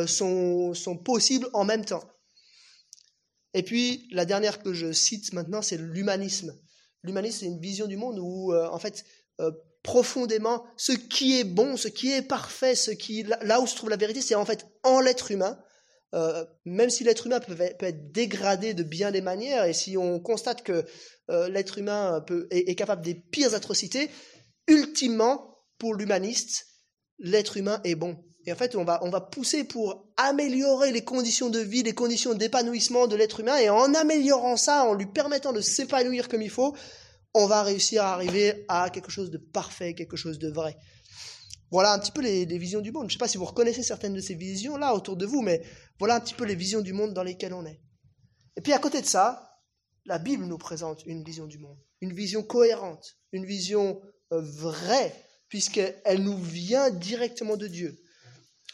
[0.09, 2.03] sont, sont possibles en même temps.
[3.55, 6.59] Et puis, la dernière que je cite maintenant, c'est l'humanisme.
[7.05, 9.05] L'humanisme, c'est une vision du monde où, en fait,
[9.83, 13.91] profondément, ce qui est bon, ce qui est parfait, ce qui, là- où se trouve
[13.91, 15.59] la vérité, c'est en fait en l'être humain.
[16.15, 19.97] Euh, même si l'être humain peut, peut être dégradé de bien des manières, et si
[19.97, 20.85] on constate que
[21.31, 24.11] euh, l'être humain peut, est, est capable des pires atrocités,
[24.69, 26.67] ultimement, pour l'humaniste,
[27.19, 28.19] l'être humain est bon.
[28.45, 31.95] Et en fait, on va, on va pousser pour améliorer les conditions de vie, les
[31.95, 36.43] conditions d'épanouissement de l'être humain, et en améliorant ça, en lui permettant de s'épanouir comme
[36.43, 36.77] il faut,
[37.35, 40.77] on va réussir à arriver à quelque chose de parfait, quelque chose de vrai.
[41.71, 43.05] Voilà un petit peu les, visions du monde.
[43.05, 45.63] Je ne sais pas si vous reconnaissez certaines de ces visions-là autour de vous, mais
[45.99, 47.81] voilà un petit peu les visions du monde dans lesquelles on est.
[48.57, 49.59] Et puis à côté de ça,
[50.05, 55.15] la Bible nous présente une vision du monde, une vision cohérente, une vision euh, vraie,
[55.49, 57.99] puisqu'elle nous vient directement de Dieu.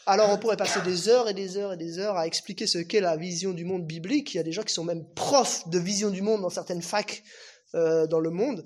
[0.05, 2.79] Alors on pourrait passer des heures et des heures et des heures à expliquer ce
[2.79, 4.33] qu'est la vision du monde biblique.
[4.33, 6.81] Il y a des gens qui sont même profs de vision du monde dans certaines
[6.81, 7.23] facs
[7.75, 8.63] euh, dans le monde.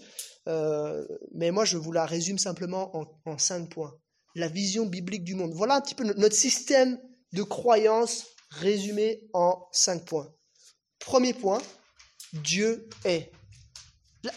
[0.48, 3.94] Euh, mais moi, je vous la résume simplement en, en cinq points.
[4.36, 5.54] La vision biblique du monde.
[5.54, 7.00] Voilà un petit peu no- notre système
[7.34, 10.34] de croyance résumé en cinq points.
[11.00, 11.62] Premier point,
[12.34, 13.32] Dieu est.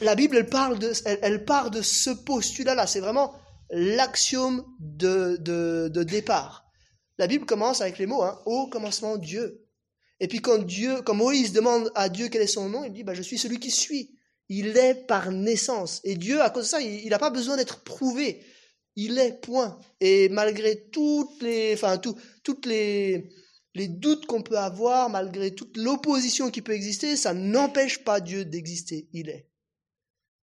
[0.00, 2.86] La, Bible, elle, parle de, elle, elle part de ce postulat-là.
[2.86, 3.34] C'est vraiment
[3.70, 6.66] l'axiome de, de, de départ.
[7.18, 9.64] La Bible commence avec les mots hein, au commencement Dieu.
[10.18, 13.04] Et puis quand Dieu, quand Moïse demande à Dieu quel est son nom, il dit
[13.04, 14.15] bah, je suis celui qui suis.
[14.48, 16.00] Il est par naissance.
[16.04, 18.44] Et Dieu, à cause de ça, il n'a pas besoin d'être prouvé.
[18.94, 19.78] Il est point.
[20.00, 23.28] Et malgré toutes les, enfin tout, toutes les,
[23.74, 28.44] les doutes qu'on peut avoir, malgré toute l'opposition qui peut exister, ça n'empêche pas Dieu
[28.44, 29.08] d'exister.
[29.12, 29.50] Il est.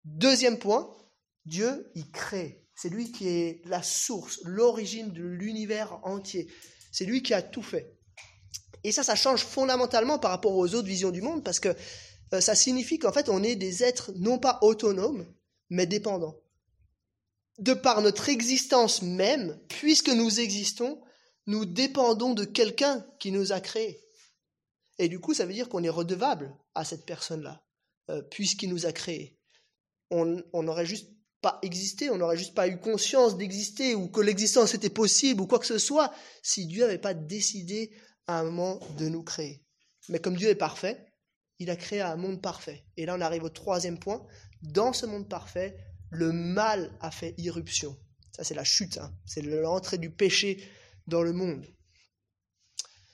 [0.05, 0.95] Deuxième point,
[1.47, 2.67] Dieu, il crée.
[2.75, 6.49] C'est lui qui est la source, l'origine de l'univers entier.
[6.93, 7.97] C'est lui qui a tout fait.
[8.83, 11.75] Et ça, ça change fondamentalement par rapport aux autres visions du monde parce que
[12.31, 15.27] ça signifie qu'en fait, on est des êtres non pas autonomes,
[15.71, 16.37] mais dépendants.
[17.59, 21.01] De par notre existence même, puisque nous existons,
[21.47, 24.01] nous dépendons de quelqu'un qui nous a créés.
[24.99, 27.65] Et du coup, ça veut dire qu'on est redevable à cette personne-là,
[28.11, 29.39] euh, puisqu'il nous a créés.
[30.11, 31.11] On n'aurait juste
[31.41, 35.47] pas existé, on n'aurait juste pas eu conscience d'exister ou que l'existence était possible ou
[35.47, 37.91] quoi que ce soit si Dieu n'avait pas décidé
[38.27, 39.63] à un moment de nous créer.
[40.09, 41.05] Mais comme Dieu est parfait,
[41.65, 42.85] il a créé un monde parfait.
[42.97, 44.25] Et là, on arrive au troisième point.
[44.63, 45.77] Dans ce monde parfait,
[46.11, 47.97] le mal a fait irruption.
[48.33, 49.13] Ça, c'est la chute, hein.
[49.25, 50.63] c'est l'entrée du péché
[51.07, 51.67] dans le monde.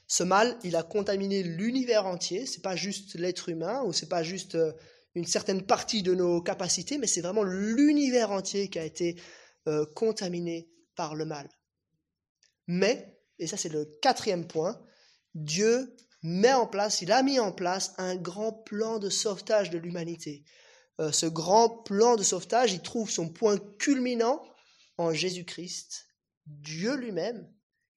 [0.08, 2.44] Ce mal, il a contaminé l'univers entier.
[2.44, 4.72] C'est pas juste l'être humain ou c'est pas juste euh,
[5.14, 9.20] une certaine partie de nos capacités, mais c'est vraiment l'univers entier qui a été
[9.68, 11.48] euh, contaminé par le mal.
[12.66, 14.80] Mais, et ça c'est le quatrième point,
[15.34, 19.78] Dieu met en place, il a mis en place un grand plan de sauvetage de
[19.78, 20.44] l'humanité.
[21.00, 24.42] Euh, ce grand plan de sauvetage, il trouve son point culminant
[24.98, 26.06] en Jésus-Christ,
[26.46, 27.50] Dieu lui-même,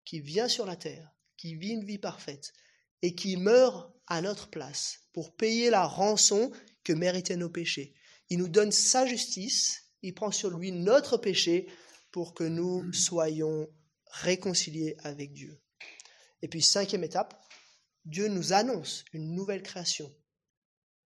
[0.06, 2.54] qui vient sur la terre, qui vit une vie parfaite
[3.02, 6.52] et qui meurt à notre place pour payer la rançon
[6.84, 7.96] que méritaient nos péchés.
[8.30, 11.68] Il nous donne sa justice, il prend sur lui notre péché
[12.12, 13.68] pour que nous soyons
[14.12, 15.60] réconciliés avec Dieu.
[16.42, 17.42] Et puis, cinquième étape,
[18.06, 20.12] Dieu nous annonce une nouvelle création.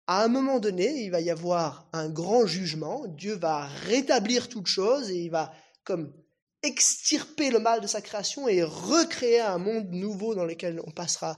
[0.07, 4.67] À un moment donné, il va y avoir un grand jugement, Dieu va rétablir toute
[4.67, 5.51] chose et il va
[5.83, 6.13] comme
[6.61, 11.37] extirper le mal de sa création et recréer un monde nouveau dans lequel on passera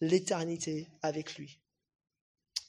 [0.00, 1.60] l'éternité avec lui.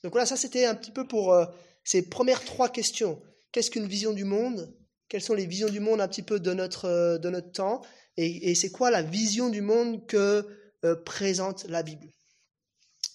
[0.04, 1.46] Donc voilà, ça c'était un petit peu pour euh,
[1.84, 3.22] ces premières trois questions.
[3.52, 4.74] Qu'est-ce qu'une vision du monde?
[5.08, 7.82] Quelles sont les visions du monde un petit peu de notre, euh, temps?
[8.18, 10.48] Et, et c'est quoi la vision du monde que
[10.86, 12.08] euh, présente la Bible?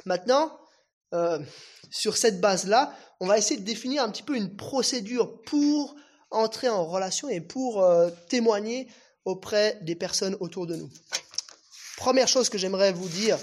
[0.04, 0.58] Maintenant,
[1.14, 1.38] euh,
[1.90, 5.94] sur cette base-là, on va essayer de définir un petit peu une procédure pour
[6.30, 8.88] entrer en relation et pour euh, témoigner
[9.24, 10.90] auprès des personnes autour de nous.
[11.96, 13.38] Première chose que j'aimerais vous dire,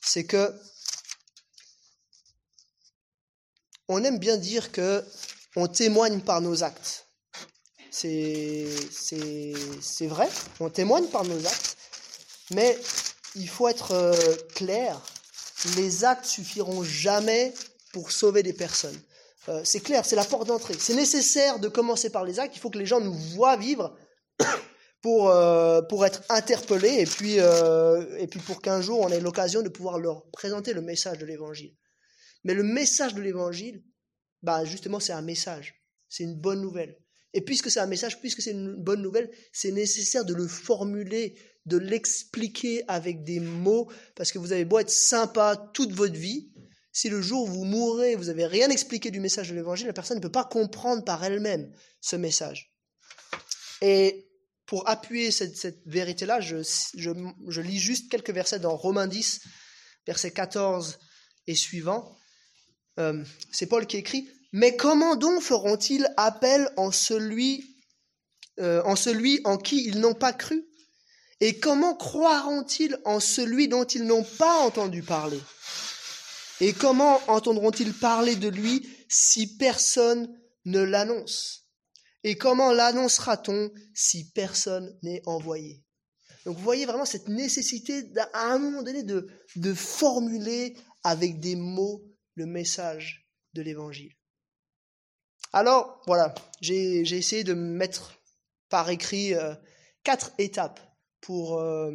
[0.00, 0.54] c'est que
[3.88, 5.04] on aime bien dire que
[5.56, 7.06] on témoigne par nos actes.
[7.90, 8.64] C'est
[10.02, 10.28] vrai,
[10.60, 11.76] on témoigne par nos actes,
[12.52, 12.78] mais
[13.34, 15.00] il faut être euh, clair,
[15.76, 17.52] les actes suffiront jamais
[17.92, 18.98] pour sauver des personnes.
[19.48, 20.74] Euh, c'est clair, c'est la porte d'entrée.
[20.78, 23.96] C'est nécessaire de commencer par les actes, il faut que les gens nous voient vivre
[25.02, 29.20] pour, euh, pour être interpellés et puis, euh, et puis pour qu'un jour on ait
[29.20, 31.74] l'occasion de pouvoir leur présenter le message de l'évangile.
[32.44, 33.82] Mais le message de l'évangile,
[34.42, 35.74] bah justement, c'est un message,
[36.08, 36.96] c'est une bonne nouvelle.
[37.32, 41.38] Et puisque c'est un message, puisque c'est une bonne nouvelle, c'est nécessaire de le formuler,
[41.70, 46.50] de l'expliquer avec des mots, parce que vous avez beau être sympa toute votre vie,
[46.92, 49.92] si le jour où vous mourrez, vous n'avez rien expliqué du message de l'évangile, la
[49.92, 52.74] personne ne peut pas comprendre par elle-même ce message.
[53.80, 54.26] Et
[54.66, 56.56] pour appuyer cette, vérité-là, je,
[56.96, 59.40] je, lis juste quelques versets dans Romains 10,
[60.06, 60.98] versets 14
[61.46, 62.16] et suivants.
[62.98, 67.76] Euh, c'est Paul qui écrit Mais comment donc feront-ils appel en celui,
[68.58, 70.69] euh, en celui en qui ils n'ont pas cru?
[71.40, 75.40] Et comment croiront-ils en celui dont ils n'ont pas entendu parler?
[76.60, 81.66] Et comment entendront-ils parler de lui si personne ne l'annonce?
[82.22, 85.82] Et comment l'annoncera-t-on si personne n'est envoyé?
[86.44, 89.26] Donc vous voyez vraiment cette nécessité à un moment donné de,
[89.56, 92.02] de formuler avec des mots
[92.34, 94.12] le message de l'évangile.
[95.52, 98.14] Alors, voilà, j'ai essayé de mettre
[98.68, 99.54] par écrit euh,
[100.04, 100.80] quatre étapes
[101.20, 101.92] pour, euh,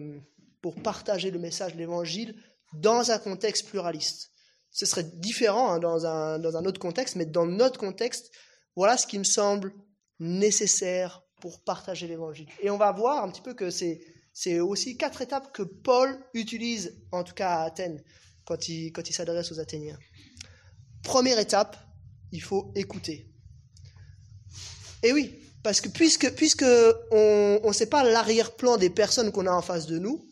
[0.62, 2.36] pour partager le message de l'évangile
[2.74, 4.32] dans un contexte pluraliste.
[4.72, 8.32] Ce serait différent hein, dans, un, dans un autre contexte, mais dans notre contexte,
[8.76, 9.74] voilà ce qui me semble
[10.20, 12.48] nécessaire pour partager l'évangile.
[12.62, 17.02] Et on va voir un petit peu que c'est aussi quatre étapes que Paul utilise,
[17.12, 18.04] en tout cas à Athènes,
[18.46, 19.98] quand il, quand il s'adresse aux Athéniens.
[21.04, 21.78] Première étape,
[22.32, 23.32] il faut écouter.
[25.04, 26.66] Et oui, parce que puisque, puisque
[27.10, 30.24] on ne sait pas l'arrière-plan des personnes qu'on a en face de nous,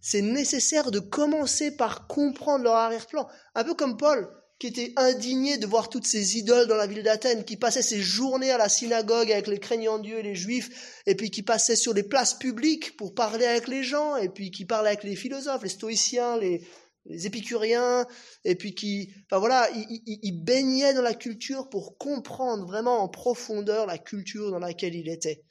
[0.00, 3.26] c'est nécessaire de commencer par comprendre leur arrière-plan.
[3.56, 4.28] Un peu comme Paul,
[4.60, 8.00] qui était indigné de voir toutes ces idoles dans la ville d'Athènes, qui passait ses
[8.00, 11.74] journées à la synagogue avec les craignants Dieu et les juifs, et puis qui passait
[11.74, 15.16] sur les places publiques pour parler avec les gens, et puis qui parlait avec les
[15.16, 16.62] philosophes, les stoïciens, les,
[17.06, 18.06] les épicuriens,
[18.44, 23.86] et puis qui, enfin voilà, il, baignait dans la culture pour comprendre vraiment en profondeur
[23.86, 25.44] la culture dans laquelle il était.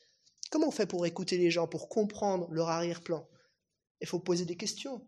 [0.51, 3.27] Comment on fait pour écouter les gens, pour comprendre leur arrière-plan?
[4.01, 5.05] Il faut poser des questions.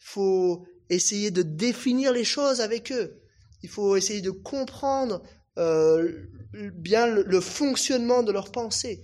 [0.00, 3.20] Il faut essayer de définir les choses avec eux.
[3.62, 5.22] Il faut essayer de comprendre
[5.58, 9.02] euh, bien le, fonctionnement de leur pensée.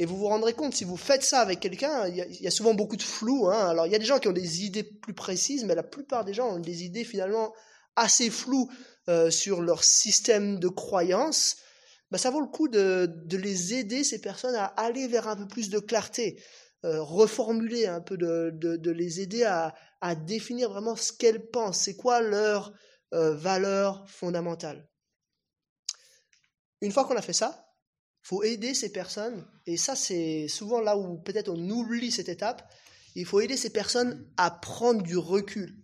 [0.00, 2.72] Et vous vous rendrez compte, si vous faites ça avec quelqu'un, il y, a souvent
[2.72, 3.48] beaucoup de flou.
[3.48, 3.68] Hein.
[3.68, 6.24] Alors il y a des gens qui ont des idées plus précises, mais la plupart
[6.24, 7.52] des gens ont des idées finalement
[7.96, 8.70] assez floues
[9.10, 11.56] euh, sur leur système de croyance.
[12.10, 15.46] Bah, ça vaut le coup de, les aider, ces personnes, à aller vers un peu
[15.46, 16.42] plus de clarté,
[16.86, 19.74] euh, reformuler un peu, de, les aider à,
[20.14, 22.72] définir vraiment ce qu'elles pensent, c'est quoi leur
[23.12, 24.88] euh, valeur fondamentale?
[26.80, 27.69] Une fois qu'on a fait ça,
[28.22, 32.70] faut aider ces personnes, et ça c'est souvent là où peut-être on oublie cette étape,
[33.14, 35.76] il faut aider ces personnes à prendre du recul,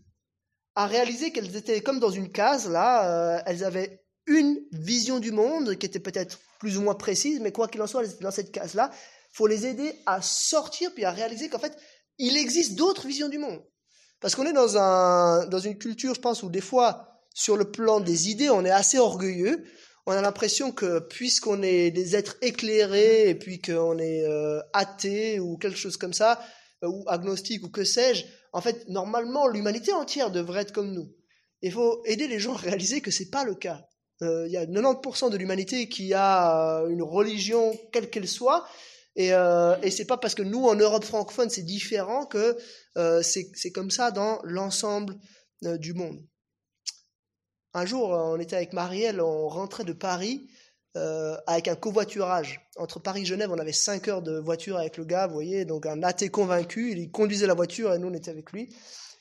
[0.74, 5.32] à réaliser qu'elles étaient comme dans une case, là, euh, elles avaient une vision du
[5.32, 8.24] monde qui était peut-être plus ou moins précise, mais quoi qu'il en soit, elles étaient
[8.24, 11.76] dans cette case-là, il faut les aider à sortir, puis à réaliser qu'en fait,
[12.18, 13.62] il existe d'autres visions du monde.
[14.20, 17.70] Parce qu'on est dans, un, dans une culture, je pense, où des fois, sur le
[17.70, 19.64] plan des idées, on est assez orgueilleux,
[20.06, 25.40] on a l'impression que puisqu'on est des êtres éclairés et puis qu'on est euh, athée
[25.40, 26.40] ou quelque chose comme ça,
[26.84, 31.12] euh, ou agnostique ou que sais-je, en fait, normalement, l'humanité entière devrait être comme nous.
[31.60, 33.84] Il faut aider les gens à réaliser que c'est pas le cas.
[34.22, 38.64] Euh, il y a 90% de l'humanité qui a une religion quelle qu'elle soit,
[39.16, 42.54] et, et c'est pas parce que nous, en Europe francophone, c'est différent que
[43.22, 45.16] c'est comme ça dans l'ensemble
[45.62, 46.22] du monde.
[47.76, 50.48] Un jour, euh, on était avec Marielle, on rentrait de Paris
[50.96, 52.66] euh, avec un covoiturage.
[52.76, 55.66] Entre Paris et Genève, on avait 5 heures de voiture avec le gars, vous voyez,
[55.66, 58.74] donc un athée convaincu, il conduisait la voiture et nous, on était avec lui.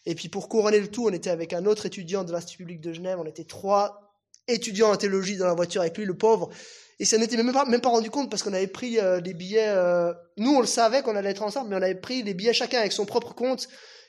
[0.06, 2.80] Et puis pour couronner le tout, on était avec un autre étudiant de l'Institut public
[2.80, 4.16] de Genève, on était trois
[4.48, 6.50] étudiants en théologie dans la voiture avec lui, le pauvre.
[7.00, 9.34] Et ça n'était même pas, même pas rendu compte parce qu'on avait pris euh, des
[9.34, 9.76] billets,
[10.38, 12.80] nous on le savait qu'on allait être ensemble, mais on avait pris les billets chacun
[12.80, 13.68] avec son propre compte.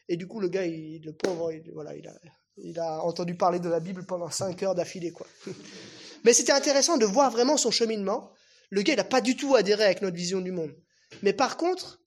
[0.09, 2.13] Et du coup, le gars, il, le pauvre, il, voilà, il a,
[2.57, 5.27] il a entendu parler de la Bible pendant cinq heures d'affilée, quoi.
[6.25, 8.33] Mais c'était intéressant de voir vraiment son cheminement.
[8.71, 10.75] Le gars, il n'a pas du tout adhéré avec notre vision du monde.
[11.23, 12.01] Mais par contre,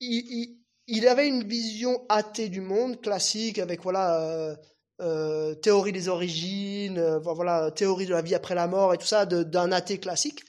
[0.00, 4.56] il, avait une vision athée du monde, classique, avec voilà euh,
[5.00, 9.06] euh, théorie des origines, euh, voilà théorie de la vie après la mort et tout
[9.06, 10.42] ça, d'un athée classique.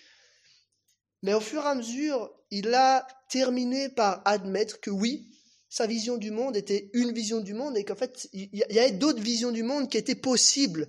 [1.21, 5.33] Mais au fur et à mesure, il a terminé par admettre que oui,
[5.74, 8.92] sa vision du monde était une vision du monde et qu'en fait, il y avait
[8.92, 10.88] d'autres visions du monde qui étaient possibles,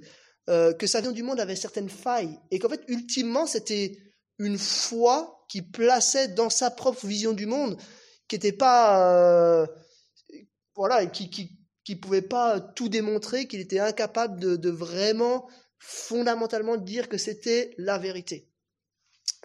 [0.50, 3.96] euh, que sa vision du monde avait certaines failles et qu'en fait, ultimement, c'était
[4.38, 7.80] une foi qui plaçait dans sa propre vision du monde,
[8.28, 9.66] qui n'était pas, euh,
[10.76, 16.76] voilà, qui, qui, qui pouvait pas tout démontrer, qu'il était incapable de, de vraiment fondamentalement
[16.76, 18.50] dire que c'était la vérité.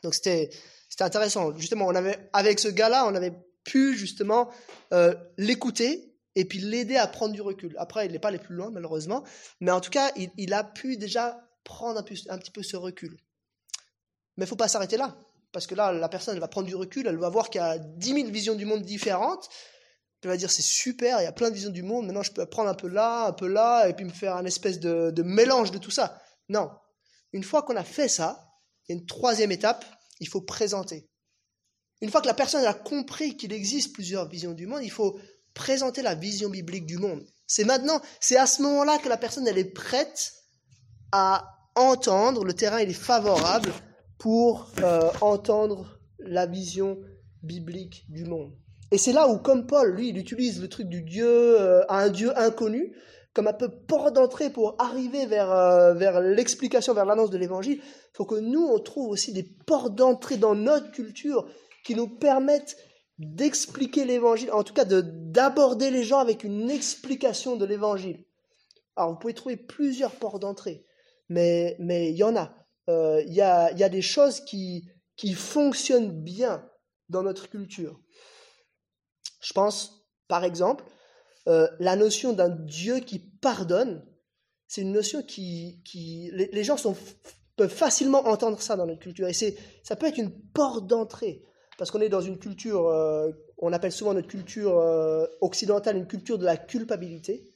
[0.03, 0.49] Donc c'était
[0.89, 1.55] c'était intéressant.
[1.55, 3.33] Justement, on avait avec ce gars-là, on avait
[3.63, 4.49] pu justement
[4.93, 7.75] euh, l'écouter et puis l'aider à prendre du recul.
[7.77, 9.23] Après, il n'est pas allé plus loin malheureusement,
[9.59, 13.17] mais en tout cas, il, a pu déjà prendre un, peu- petit peu ce recul.
[14.37, 15.17] Mais il faut pas s'arrêter là,
[15.51, 17.63] parce que là, la personne elle va prendre du recul, elle va voir qu'il y
[17.63, 19.49] a 10 000 visions du monde différentes.
[20.21, 22.05] Elle va dire c'est super, il y a plein de visions du monde.
[22.05, 24.45] Maintenant, je peux prendre un peu là, un peu là, et puis me faire un
[24.45, 26.21] espèce de mélange de tout ça.
[26.49, 26.71] Non.
[27.31, 28.49] Une fois qu'on a fait ça,
[28.87, 29.85] il y a une troisième étape,
[30.19, 31.08] il faut présenter.
[32.01, 35.19] Une fois que la personne a compris qu'il existe plusieurs visions du monde, il faut
[35.53, 37.25] présenter la vision biblique du monde.
[37.47, 40.33] C'est maintenant, c'est à ce moment-là que la personne elle est prête
[41.11, 43.71] à entendre, le terrain il est favorable
[44.17, 46.99] pour euh, entendre la vision
[47.41, 48.53] biblique du monde.
[48.91, 52.09] Et c'est là où, comme Paul, lui, il utilise le truc du Dieu, euh, un
[52.09, 52.95] Dieu inconnu,
[53.33, 57.79] comme un peu porte d'entrée pour arriver vers, euh, vers l'explication, vers l'annonce de l'évangile.
[57.81, 61.47] Il faut que nous, on trouve aussi des portes d'entrée dans notre culture
[61.89, 62.77] qui nous permettent
[63.17, 68.25] d'expliquer l'évangile, en tout cas de d'aborder les gens avec une explication de l'évangile.
[68.95, 70.85] Alors, vous pouvez trouver plusieurs portes d'entrée,
[71.29, 72.53] mais il y en a.
[72.89, 76.69] Euh, Il y, a, y a des choses qui, qui fonctionnent bien
[77.09, 77.99] dans notre culture.
[79.41, 80.83] Je pense, par exemple,
[81.47, 84.05] euh, la notion d'un Dieu qui pardonne,
[84.67, 86.95] c'est une notion qui, qui les, les gens sont,
[87.55, 89.27] peuvent facilement entendre ça dans notre culture.
[89.27, 91.41] Et c'est, ça peut être une porte d'entrée,
[91.79, 96.07] parce qu'on est dans une culture, euh, on appelle souvent notre culture euh, occidentale une
[96.07, 97.55] culture de la culpabilité.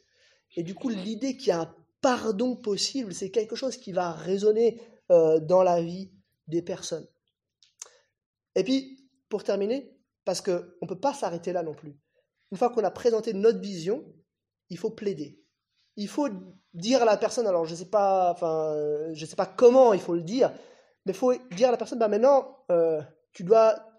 [0.55, 4.13] Et du coup, l'idée qu'il y a un pardon possible, c'est quelque chose qui va
[4.13, 6.09] résonner euh, dans la vie
[6.47, 7.05] des personnes.
[8.55, 9.93] Et puis, pour terminer,
[10.23, 11.99] parce qu'on ne peut pas s'arrêter là non plus.
[12.53, 14.05] Une fois qu'on a présenté notre vision,
[14.69, 15.37] il faut plaider.
[15.97, 16.29] Il faut
[16.73, 18.37] dire à la personne, alors je ne sais pas,
[19.17, 20.49] sais pas comment il faut le dire,
[21.05, 22.65] mais il faut dire à la personne, bah maintenant,
[23.33, 23.92] tu dois,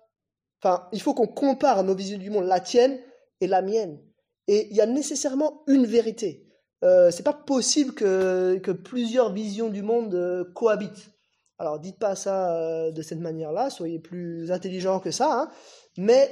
[0.64, 2.98] enfin, il faut qu'on compare nos visions du monde, la tienne
[3.40, 4.00] et la mienne.
[4.48, 6.48] Et il y a nécessairement une vérité.
[6.82, 11.10] Euh, c'est pas possible que, plusieurs visions du monde euh, cohabitent.
[11.58, 15.50] Alors, dites pas ça euh, de cette manière-là, soyez plus intelligents que ça, hein.
[15.96, 16.30] mais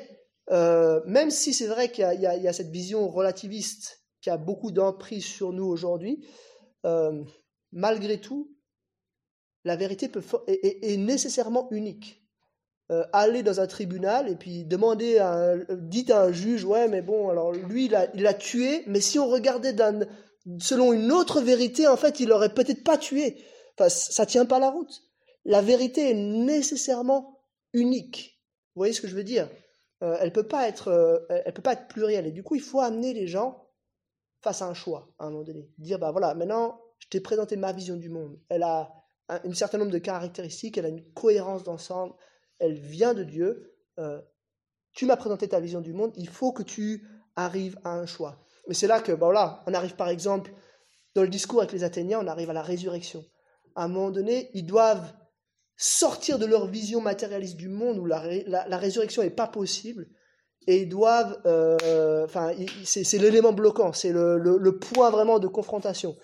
[0.51, 5.25] euh, même si c'est vrai qu'il y, a- cette vision relativiste qui a beaucoup d'emprise
[5.25, 6.27] sur nous aujourd'hui,
[7.73, 8.57] malgré tout,
[9.65, 10.11] la vérité
[10.49, 12.22] est nécessairement unique.
[12.93, 16.89] Euh, aller dans un tribunal et puis demander à un, dites à un juge, ouais,
[16.89, 19.75] mais bon, alors lui, il a, il a tué, mais si on regardait
[20.59, 23.43] selon une autre vérité, en fait, il aurait peut-être pas tué.
[23.79, 24.93] Enfin, ça tient pas la route.
[25.47, 27.41] La vérité est nécessairement
[27.73, 28.43] unique.
[28.75, 29.49] Vous voyez ce que je veux dire?
[30.03, 32.27] Euh, Elle peut pas être, euh, elle peut pas être plurielle.
[32.27, 33.71] Et du coup, il faut amener les gens
[34.43, 35.71] face à un choix à un moment donné.
[35.79, 38.39] Dire, bah voilà, maintenant, je t'ai présenté ma vision du monde.
[38.51, 38.93] Elle a
[39.29, 42.13] un certain nombre de caractéristiques, elle a une cohérence d'ensemble,
[42.59, 43.75] elle vient de Dieu.
[43.99, 44.21] Euh,
[44.93, 48.45] tu m'as présenté ta vision du monde, il faut que tu arrives à un choix.
[48.69, 50.53] Et c'est là que, bah voilà, on arrive par exemple,
[51.15, 53.25] dans le discours avec les Athéniens, on arrive à la résurrection.
[53.75, 55.13] À un moment donné, ils doivent
[55.77, 59.49] sortir de leur vision matérialiste du monde où la, ré- la- la résurrection n'est pas
[59.49, 60.07] possible
[60.69, 62.53] et ils doivent, euh, enfin,
[62.85, 66.17] c'est l'élément bloquant, c'est le, point vraiment de confrontation.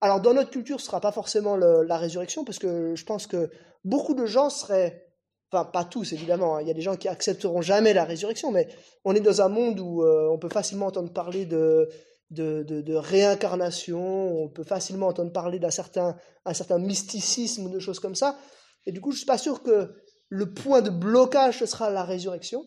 [0.00, 3.50] Alors dans notre culture, ce sera pas forcément la résurrection parce que je pense que
[3.84, 5.07] beaucoup de gens seraient,
[5.50, 8.50] enfin pas tous évidemment, hein, il y a des gens qui accepteront jamais la résurrection,
[8.52, 8.68] mais
[9.04, 11.88] on est dans un monde où euh, on peut facilement entendre parler de
[12.30, 17.78] de, de, de réincarnation, on peut facilement entendre parler d'un certain, un certain mysticisme de
[17.78, 18.36] choses comme ça.
[18.84, 19.94] Et du coup, je suis pas sûr que
[20.28, 22.66] le point de blocage ce sera la résurrection.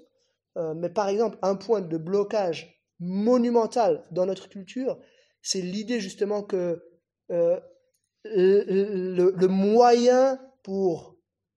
[0.57, 4.97] Euh, mais par exemple, un point de blocage monumental dans notre culture,
[5.43, 6.81] c'est l'idée justement que
[7.31, 7.59] euh,
[8.23, 11.10] le- le moyen pour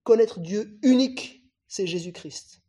[0.05, 2.61] connaître Dieu unique, c'est Jésus-Christ.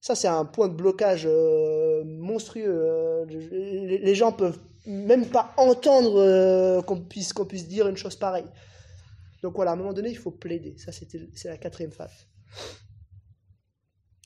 [0.00, 2.64] Ça, c'est un point de blocage euh, monstrueux.
[2.64, 7.34] euh, les, gens peuvent même pas entendre euh, qu'on puisse,
[7.66, 8.46] dire une chose pareille.
[9.42, 10.76] Donc voilà, à un moment donné, il faut plaider.
[10.78, 12.28] Ça, c'est la quatrième phase.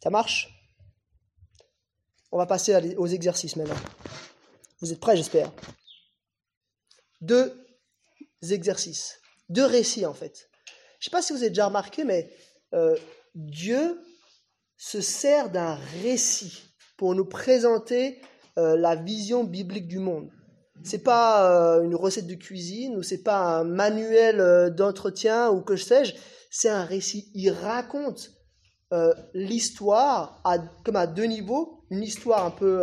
[0.03, 0.55] Ça marche?
[2.31, 3.75] On va passer aux exercices maintenant.
[4.81, 5.51] Vous êtes prêts, j'espère?
[7.21, 7.67] Deux
[8.51, 10.49] exercices, deux récits en fait.
[10.99, 12.31] Je ne sais pas si vous avez déjà remarqué, mais
[12.75, 12.97] euh,
[13.35, 14.01] Dieu
[14.77, 16.63] se sert d'un récit
[16.97, 18.21] pour nous présenter
[18.59, 20.31] euh, la vision biblique du monde.
[20.83, 25.77] C'est pas euh, une recette de cuisine ou c'est pas un manuel d'entretien ou que
[25.77, 26.15] sais-je.
[26.51, 27.31] C'est un récit.
[27.35, 28.33] Il raconte
[29.35, 31.85] l'histoire à, comme à deux niveaux.
[31.91, 32.83] Une histoire un peu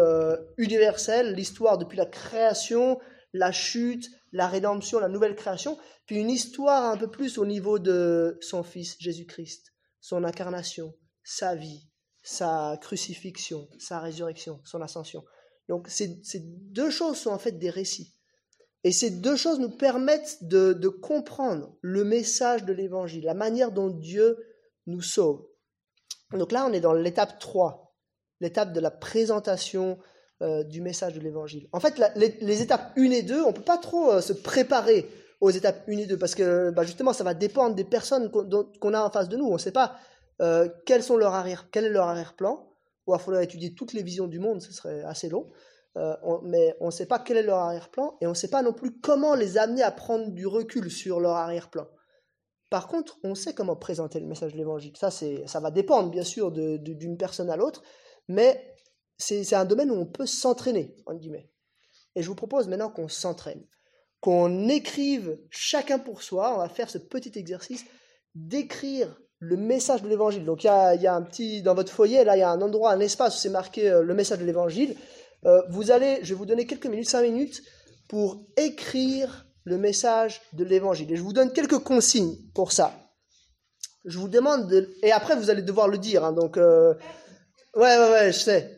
[0.57, 2.97] universelle, l'histoire depuis la création,
[3.33, 5.77] la chute, la rédemption, la nouvelle création.
[6.05, 9.73] Puis une histoire un peu plus au niveau de son Fils Jésus-Christ,
[10.07, 11.85] son incarnation, sa vie,
[12.23, 15.25] sa crucifixion, sa résurrection, son ascension.
[15.67, 18.15] Donc ces, ces deux choses sont en fait des récits.
[18.85, 23.73] Et ces deux choses nous permettent de, de comprendre le message de l'Évangile, la manière
[23.73, 24.37] dont Dieu
[24.85, 25.45] nous sauve.
[26.31, 27.93] Donc là, on est dans l'étape 3,
[28.39, 29.99] l'étape de la présentation
[30.41, 31.67] euh, du message de l'Évangile.
[31.73, 35.09] En fait, les étapes 1 et 2, on ne peut pas trop euh, se préparer
[35.39, 38.93] aux étapes 1 et 2 parce que bah, justement, ça va dépendre des personnes qu'on
[38.93, 39.45] a en face de nous.
[39.45, 39.97] On ne sait pas
[40.41, 42.67] euh, quels sont leurs arrière, quel est leur arrière-plan.
[43.07, 45.49] Il faudrait étudier toutes les visions du monde, ce serait assez long.
[45.97, 48.61] Euh, mais on ne sait pas quel est leur arrière-plan et on ne sait pas
[48.61, 51.87] non plus comment les amener à prendre du recul sur leur arrière-plan.
[52.69, 54.95] Par contre, on sait comment présenter le message de l'évangile.
[54.97, 57.81] Ça, ça va dépendre, bien sûr, d'une personne à l'autre,
[58.27, 58.75] mais
[59.17, 61.49] c'est un domaine où on peut s'entraîner, entre guillemets.
[62.15, 63.65] Et je vous propose maintenant qu'on s'entraîne,
[64.21, 66.53] qu'on écrive chacun pour soi.
[66.55, 67.85] On va faire ce petit exercice
[68.35, 70.45] d'écrire le message de l'évangile.
[70.45, 72.91] Donc, il y a, un petit, dans votre foyer, là, il y a un endroit,
[72.91, 74.95] un espace où c'est marqué euh, le message de l'évangile.
[75.45, 77.61] Euh, vous allez, je vais vous donner quelques minutes, cinq minutes,
[78.07, 81.11] pour écrire le message de l'évangile.
[81.11, 82.93] Et je vous donne quelques consignes pour ça.
[84.05, 84.89] Je vous demande de...
[85.03, 86.23] Et après, vous allez devoir le dire.
[86.23, 86.93] hein, donc, euh,
[87.75, 88.76] ouais, ouais, ouais, je sais.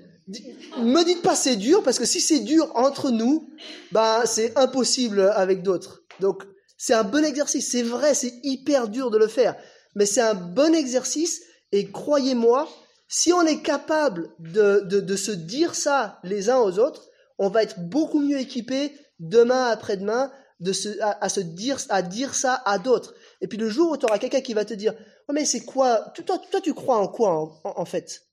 [0.77, 3.49] Me dites pas c'est dur, parce que si c'est dur entre nous,
[3.91, 6.03] ben, c'est impossible avec d'autres.
[6.19, 6.43] Donc,
[6.77, 7.69] c'est un bon exercice.
[7.71, 9.55] C'est vrai, c'est hyper dur de le faire.
[9.95, 11.41] Mais c'est un bon exercice.
[11.71, 12.69] Et croyez-moi,
[13.07, 17.63] si on est capable de, de, se dire ça les uns aux autres, on va
[17.63, 22.77] être beaucoup mieux équipé demain après-demain de se, à, se dire, à dire ça à
[22.77, 23.13] d'autres.
[23.41, 24.93] Et puis le jour où tu auras quelqu'un qui va te dire,
[25.27, 28.28] oh mais c'est quoi, toi, toi, tu crois en quoi en fait?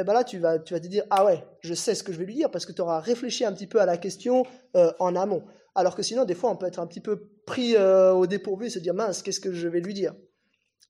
[0.00, 2.18] Eh ben là, tu vas, tu te dire, ah ouais, je sais ce que je
[2.18, 4.90] vais lui dire parce que tu auras réfléchi un petit peu à la question euh,
[4.98, 5.44] en amont.
[5.74, 8.66] Alors que sinon, des fois, on peut être un petit peu pris euh, au dépourvu
[8.66, 10.14] et se dire, mince, qu'est-ce que je vais lui dire?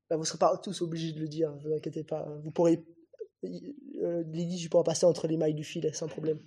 [0.09, 2.25] Ben, Vous ne serez pas tous obligés de le dire, ne vous inquiétez pas.
[2.45, 2.85] Vous pourrez,
[3.45, 6.39] euh, Lydie, tu pourras passer entre les mailles du filet sans problème.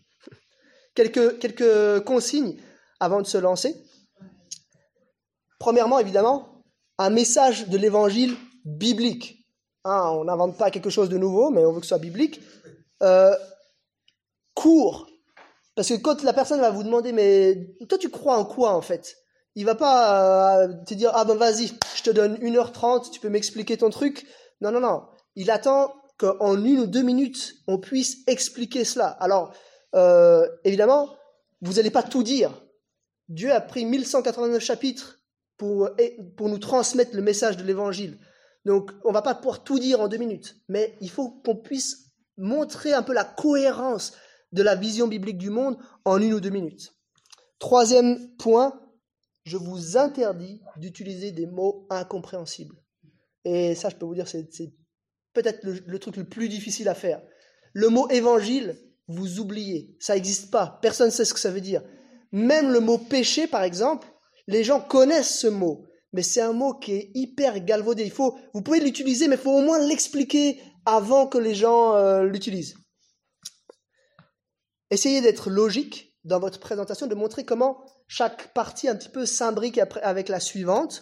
[0.96, 2.56] quelques consignes
[3.02, 3.76] avant de se lancer.
[5.60, 6.64] Premièrement, évidemment,
[6.98, 9.43] un message de l'évangile biblique.
[9.86, 12.42] On n'invente pas quelque chose de nouveau, mais on veut que ce soit biblique.
[13.02, 13.36] Euh,
[14.54, 15.08] court.
[15.76, 18.82] Parce que quand la personne va vous demander, mais toi tu crois en quoi en
[18.82, 19.18] fait?
[19.56, 23.30] Il va pas euh, te dire, ah ben vas-y, je te donne 1h30, tu peux
[23.30, 24.26] m'expliquer ton truc.
[24.62, 25.04] Non, non, non.
[25.36, 29.08] Il attend qu'en une ou deux minutes, on puisse expliquer cela.
[29.08, 29.54] Alors,
[29.96, 31.10] euh, évidemment,
[31.62, 32.52] vous n'allez pas tout dire.
[33.30, 35.20] Dieu a pris 1189 chapitres
[35.58, 35.90] pour,
[36.38, 38.18] pour nous transmettre le message de l'évangile.
[38.66, 42.12] Donc, on va pas pouvoir tout dire en deux minutes, mais il faut qu'on puisse
[42.38, 44.14] montrer un peu la cohérence
[44.52, 46.94] de la vision biblique du monde en une ou deux minutes.
[47.60, 48.80] Troisième point,
[49.44, 52.76] je vous interdis d'utiliser des mots incompréhensibles.
[53.46, 54.48] Et ça, je peux vous dire, c'est
[55.34, 57.22] peut-être le, le truc le plus difficile à faire.
[57.74, 59.96] Le mot évangile, vous oubliez.
[60.00, 60.80] Ça n'existe pas.
[60.82, 61.84] Personne ne sait ce que ça veut dire.
[62.32, 64.08] Même le mot péché, par exemple,
[64.48, 65.86] les gens connaissent ce mot.
[66.14, 68.04] Mais c'est un mot qui est hyper galvaudé.
[68.04, 71.96] Il faut, vous pouvez l'utiliser, mais il faut au moins l'expliquer avant que les gens
[71.96, 72.76] euh, l'utilisent.
[74.92, 79.80] Essayez d'être logique dans votre présentation, de montrer comment chaque partie un petit peu s'imbrique
[80.02, 81.02] avec la suivante.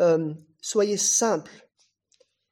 [0.00, 0.32] Euh,
[0.62, 1.52] soyez simple.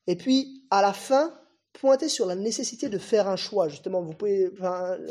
[0.07, 1.35] Et puis, à la fin,
[1.73, 3.69] pointez sur la nécessité de faire un choix.
[3.69, 4.51] Justement, vous pouvez,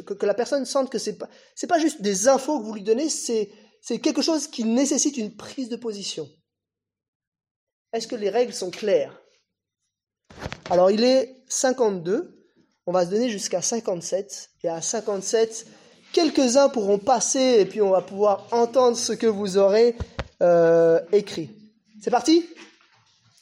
[0.05, 1.29] que, que la personne sente que c'est pas,
[1.67, 3.49] pas juste des infos que vous lui donnez, c'est
[3.99, 6.29] quelque chose qui nécessite une prise de position.
[7.93, 9.21] Est-ce que les règles sont claires?
[10.71, 12.43] Alors, il est 52.
[12.87, 14.49] On va se donner jusqu'à 57.
[14.63, 15.67] Et à 57,
[16.11, 19.95] quelques-uns pourront passer et puis on va pouvoir entendre ce que vous aurez
[20.41, 21.51] euh, écrit.
[22.01, 22.49] C'est parti?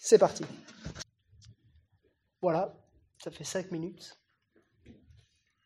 [0.02, 0.44] C'est parti.
[2.42, 2.74] Voilà,
[3.24, 4.18] ça fait 5 minutes.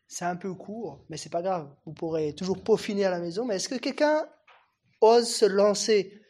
[0.06, 1.68] C'est un peu court, mais c'est pas grave.
[1.84, 3.44] Vous pourrez toujours peaufiner à la maison.
[3.44, 4.26] Mais est-ce que quelqu'un
[5.00, 6.22] ose se lancer?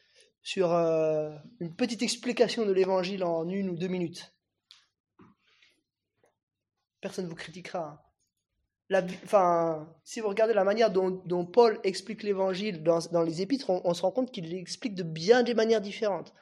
[0.47, 1.29] Sur euh,
[1.59, 4.33] une petite explication de l'évangile en une ou deux minutes
[7.01, 7.81] Personne ne vous critiquera.
[7.81, 8.01] hein.
[8.89, 13.71] La, enfin, si vous regardez la manière dont, Paul explique l'évangile dans, dans les épîtres,
[13.71, 16.33] on, on se rend compte qu'il l'explique de bien des manières différentes.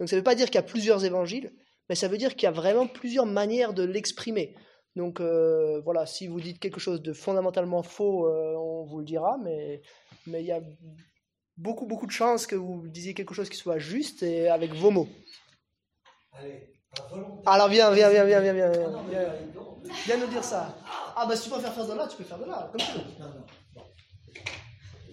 [0.00, 1.54] Donc ça ne veut pas dire qu'il y a plusieurs évangiles,
[1.88, 4.56] mais ça veut dire qu'il y a vraiment plusieurs manières de l'exprimer.
[4.96, 9.04] Donc euh, voilà, si vous dites quelque chose de fondamentalement faux, euh, on vous le
[9.04, 9.80] dira, mais
[10.26, 10.60] mais il y a
[11.56, 14.90] beaucoup beaucoup de chances que vous disiez quelque chose qui soit juste et avec vos
[14.90, 15.08] mots.
[16.32, 16.70] Allez.
[17.46, 19.78] Alors viens, viens, viens, viens, viens, viens, Ah non, viens, allez donc.
[20.06, 20.76] viens nous dire ça.
[21.16, 22.80] Ah bah si tu peux faire faire de là, tu peux faire de là, comme
[22.80, 23.04] tu veux.
[23.20, 23.44] Non, non.
[23.74, 23.82] Bon.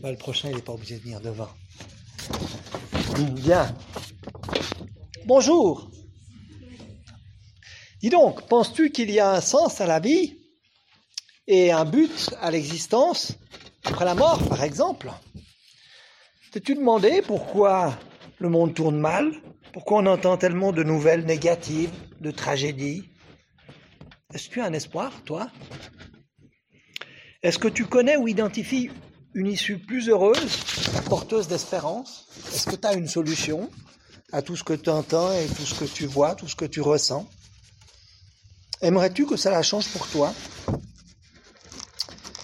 [0.01, 1.49] Bah, le prochain, il n'est pas obligé de venir devant.
[3.31, 3.75] Bien.
[5.25, 5.91] Bonjour.
[8.01, 10.39] Dis donc, penses-tu qu'il y a un sens à la vie
[11.47, 13.33] et un but à l'existence
[13.83, 15.11] après la mort, par exemple?
[16.51, 17.97] T'es-tu demandé pourquoi
[18.39, 19.31] le monde tourne mal?
[19.71, 23.09] Pourquoi on entend tellement de nouvelles négatives, de tragédies?
[24.33, 25.49] Est-ce que tu as un espoir, toi?
[27.41, 28.91] Est-ce que tu connais ou identifies
[29.33, 30.57] une issue plus heureuse,
[31.05, 32.27] porteuse d'espérance?
[32.53, 33.69] Est-ce que tu as une solution
[34.33, 36.65] à tout ce que tu entends et tout ce que tu vois, tout ce que
[36.65, 37.29] tu ressens?
[38.81, 40.33] Aimerais-tu que ça la change pour toi?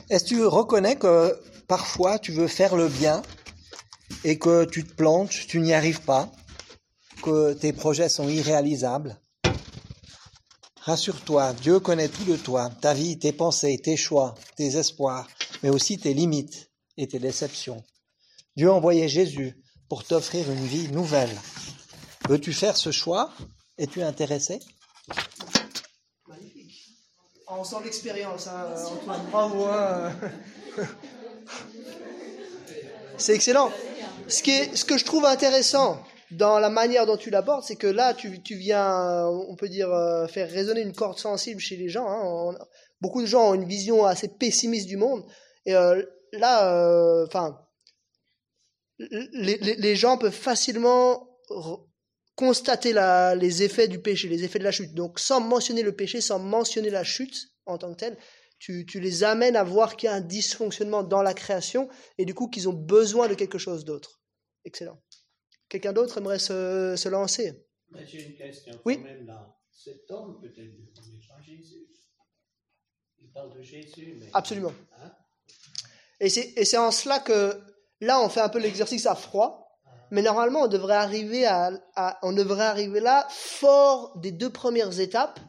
[0.10, 1.38] Est-ce que tu reconnais que
[1.68, 3.22] parfois tu veux faire le bien
[4.24, 6.32] et que tu te plantes, tu n'y arrives pas,
[7.22, 9.20] que tes projets sont irréalisables
[10.82, 15.28] Rassure-toi, Dieu connaît tout de toi, ta vie, tes pensées, tes choix, tes espoirs,
[15.62, 17.84] mais aussi tes limites et tes déceptions.
[18.56, 19.58] Dieu a envoyé Jésus
[19.90, 21.36] pour t'offrir une vie nouvelle.
[22.30, 23.34] Veux-tu faire ce choix?
[23.78, 24.60] Es-tu intéressé?
[26.26, 26.88] Magnifique.
[27.50, 29.22] On sent l'expérience, hein, Antoine.
[29.30, 29.66] Bravo.
[29.66, 30.12] hein.
[33.18, 33.72] C'est excellent.
[34.28, 38.30] Ce, que je trouve intéressant dans la manière dont tu l'abordes, c'est que là, tu,
[38.56, 42.08] viens, on peut dire, euh, faire résonner une corde sensible chez les gens.
[42.08, 42.58] hein.
[43.00, 45.24] Beaucoup de gens ont une vision assez pessimiste du monde.
[45.66, 46.02] Et euh,
[46.34, 47.58] là, euh, enfin,
[49.00, 51.30] les, gens peuvent facilement
[52.36, 52.94] constater
[53.36, 54.94] les effets du péché, les effets de la chute.
[54.94, 58.18] Donc, sans mentionner le péché, sans mentionner la chute en tant que telle,
[58.60, 62.26] tu, tu les amènes à voir qu'il y a un dysfonctionnement dans la création et
[62.26, 64.22] du coup qu'ils ont besoin de quelque chose d'autre.
[64.66, 65.00] Excellent.
[65.70, 67.66] Quelqu'un d'autre aimerait se, se lancer?
[68.06, 68.98] J'ai une question Oui.
[68.98, 69.54] quand même là.
[69.72, 71.88] Cet homme peut-être du premier Jésus.
[73.20, 74.30] Il parle de Jésus, mais.
[74.34, 74.74] Absolument.
[75.02, 75.12] Hein?
[76.20, 77.60] Et c'est et c'est en cela que
[78.02, 79.80] là, on fait un peu l'exercice à froid,
[80.12, 85.00] mais normalement, on devrait arriver à, à- on devrait arriver là fort des deux premières
[85.00, 85.40] étapes.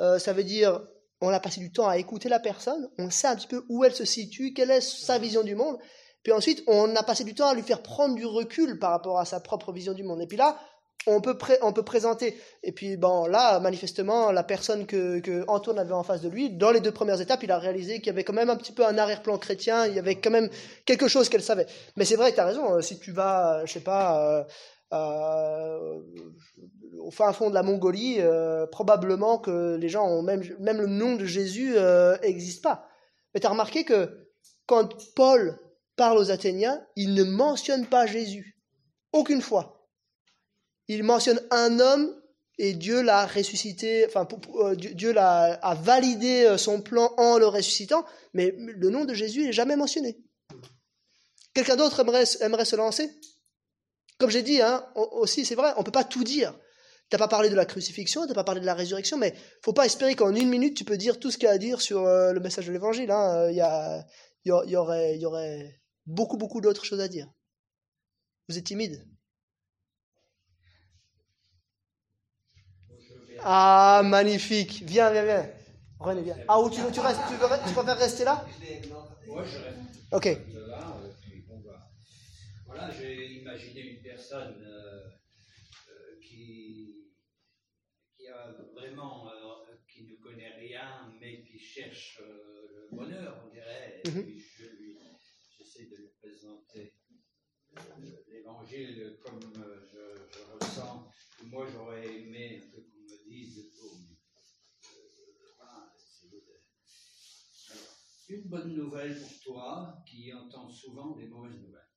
[0.00, 0.80] Euh, ça veut dire,
[1.22, 3.84] on a passé du temps à écouter la personne, on sait un petit peu où
[3.84, 5.78] elle se situe, quelle est sa vision du monde,
[6.22, 9.18] puis ensuite, on a passé du temps à lui faire prendre du recul par rapport
[9.18, 10.22] à sa propre vision du monde.
[10.22, 10.56] Et puis là,
[11.06, 12.38] on peut, on peut présenter.
[12.62, 16.80] Et puis, là, manifestement, la personne que, Antoine avait en face de lui, dans les
[16.80, 18.96] deux premières étapes, il a réalisé qu'il y avait quand même un petit peu un
[18.98, 20.48] arrière-plan chrétien, il y avait quand même
[20.84, 21.66] quelque chose qu'elle savait.
[21.96, 24.46] Mais c'est vrai tu as raison, euh, si tu vas, euh, je sais pas,
[24.92, 26.00] euh, euh,
[27.00, 30.86] au fin fond de la Mongolie, euh, probablement que les gens ont même, même le
[30.86, 31.74] nom de Jésus
[32.22, 32.88] n'existe pas.
[33.34, 34.28] Mais tu as remarqué que
[34.66, 35.58] quand Paul
[35.96, 38.58] parle aux Athéniens, il ne mentionne pas Jésus.
[39.12, 39.88] Aucune fois.
[40.88, 42.14] Il mentionne un homme
[42.58, 47.46] et Dieu l'a ressuscité, enfin, euh, Dieu, l'a, a validé euh, son plan en le
[47.46, 50.18] ressuscitant, mais le nom de Jésus n'est jamais mentionné.
[51.54, 53.10] Quelqu'un d'autre aimerait se lancer?
[54.22, 56.52] Comme j'ai dit, hein, au- aussi, c'est vrai, on ne peut pas tout dire.
[57.10, 59.34] Tu n'as pas parlé de la crucifixion, tu n'as pas parlé de la résurrection, mais
[59.64, 61.58] faut pas espérer qu'en une minute, tu peux dire tout ce qu'il y a à
[61.58, 63.10] dire sur euh, le message de l'évangile.
[63.10, 63.34] hein.
[63.34, 64.06] Euh, Il y, a-
[64.44, 67.26] il y a- il y aurait, il y aurait beaucoup, beaucoup d'autres choses à dire.
[68.48, 69.04] Vous êtes timide?
[73.44, 74.84] Ah, magnifique.
[74.86, 75.50] Viens, viens, viens.
[75.98, 76.36] René, viens.
[76.46, 78.44] Ah, où tu, veux- tu, restes, tu, veux, tu préfères rester là?
[79.26, 80.28] Moi, je reste Ok.
[80.28, 81.90] de là, euh, puis on va.
[82.74, 85.06] Voilà, j'ai imaginé une personne euh,
[85.90, 87.04] euh, qui,
[88.16, 94.00] qui a vraiment, euh, qui ne connaît rien, mais qui cherche le bonheur, on dirait.
[94.04, 94.22] Et Mhm.
[94.24, 94.96] puis je lui,
[95.58, 96.94] j'essaie de lui présenter
[98.28, 101.10] l'évangile comme je, je ressens.
[101.44, 103.90] Moi, j'aurais aimé un peu qu'on me dise, oh,
[104.84, 104.98] euh,
[105.58, 105.92] voilà,
[107.70, 107.96] alors,
[108.30, 111.91] une bonne nouvelle pour toi qui entend souvent des mauvaises nouvelles.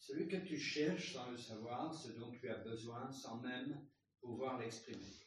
[0.00, 3.80] Celui que tu cherches sans le savoir, ce dont tu as besoin sans même
[4.20, 5.18] pouvoir l'exprimer.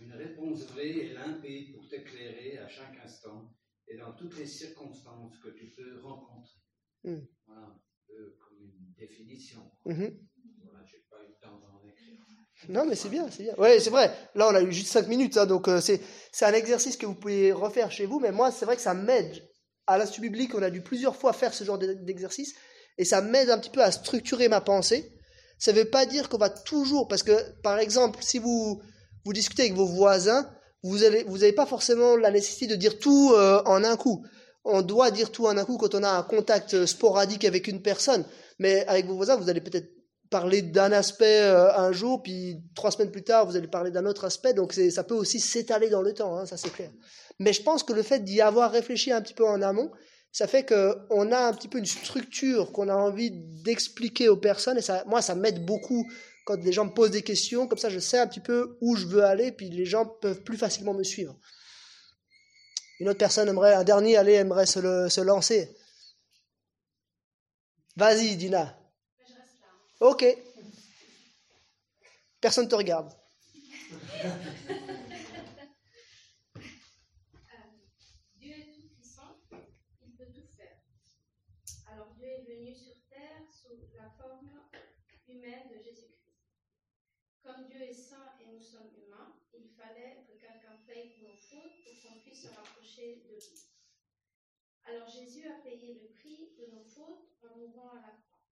[0.00, 3.50] Une réponse vraie et limpide pour t'éclairer à chaque instant
[3.88, 6.60] et dans toutes les circonstances que tu peux rencontrer.
[7.04, 7.18] Mm.
[7.46, 9.60] Voilà, un peu comme une définition.
[9.84, 10.18] Mhm.
[10.62, 12.18] Voilà, j'ai pas eu le temps d'en écrire.
[12.68, 13.54] Non, mais c'est bien, c'est bien.
[13.56, 14.12] Ouais, c'est vrai.
[14.34, 16.00] Là, on a eu juste 5 minutes, hein, donc euh, c'est
[16.32, 18.20] c'est un exercice que vous pouvez refaire chez vous.
[18.20, 19.42] Mais moi, c'est vrai que ça m'aide.
[19.86, 22.54] À l'Institut biblique, on a dû plusieurs fois faire ce genre d'e- d'exercice,
[22.98, 25.12] et ça m'aide un petit peu à structurer ma pensée.
[25.58, 27.32] Ça ne veut pas dire qu'on va toujours, parce que
[27.62, 28.80] par exemple, si vous
[29.24, 30.48] vous discutez avec vos voisins,
[30.82, 34.24] vous n'avez vous avez pas forcément la nécessité de dire tout euh, en un coup.
[34.64, 37.68] On doit dire tout en un coup quand on a un contact euh, sporadique avec
[37.68, 38.24] une personne.
[38.58, 39.88] Mais avec vos voisins, vous allez peut-être
[40.30, 44.06] parler d'un aspect euh, un jour, puis trois semaines plus tard, vous allez parler d'un
[44.06, 44.52] autre aspect.
[44.54, 46.90] Donc ça peut aussi s'étaler dans le temps, hein, ça c'est clair.
[47.38, 49.90] Mais je pense que le fait d'y avoir réfléchi un petit peu en amont,
[50.32, 54.78] ça fait qu'on a un petit peu une structure qu'on a envie d'expliquer aux personnes.
[54.78, 56.10] Et ça, moi, ça m'aide beaucoup
[56.44, 58.96] quand les gens me posent des questions, comme ça je sais un petit peu où
[58.96, 61.38] je veux aller, puis les gens peuvent plus facilement me suivre.
[63.00, 65.76] Une autre personne aimerait, un dernier aller, aimerait se, le- se lancer.
[67.96, 68.78] Vas-y, Dina.
[69.18, 69.68] Je reste là.
[70.08, 70.24] Ok.
[72.40, 73.12] Personne ne te regarde.
[78.36, 80.78] Dieu est tout puissant, il peut tout faire.
[81.92, 84.48] Alors Dieu est venu sur terre sous la forme
[85.28, 86.14] humaine de Jésus-Christ.
[87.42, 91.36] Comme Dieu est saint et nous sommes humains, il fallait que quelqu'un paye pour nos
[91.36, 93.68] fautes pour qu'on puisse se rapprocher de lui.
[94.84, 98.42] Alors Jésus a payé le prix de nos fautes en mourant à la croix.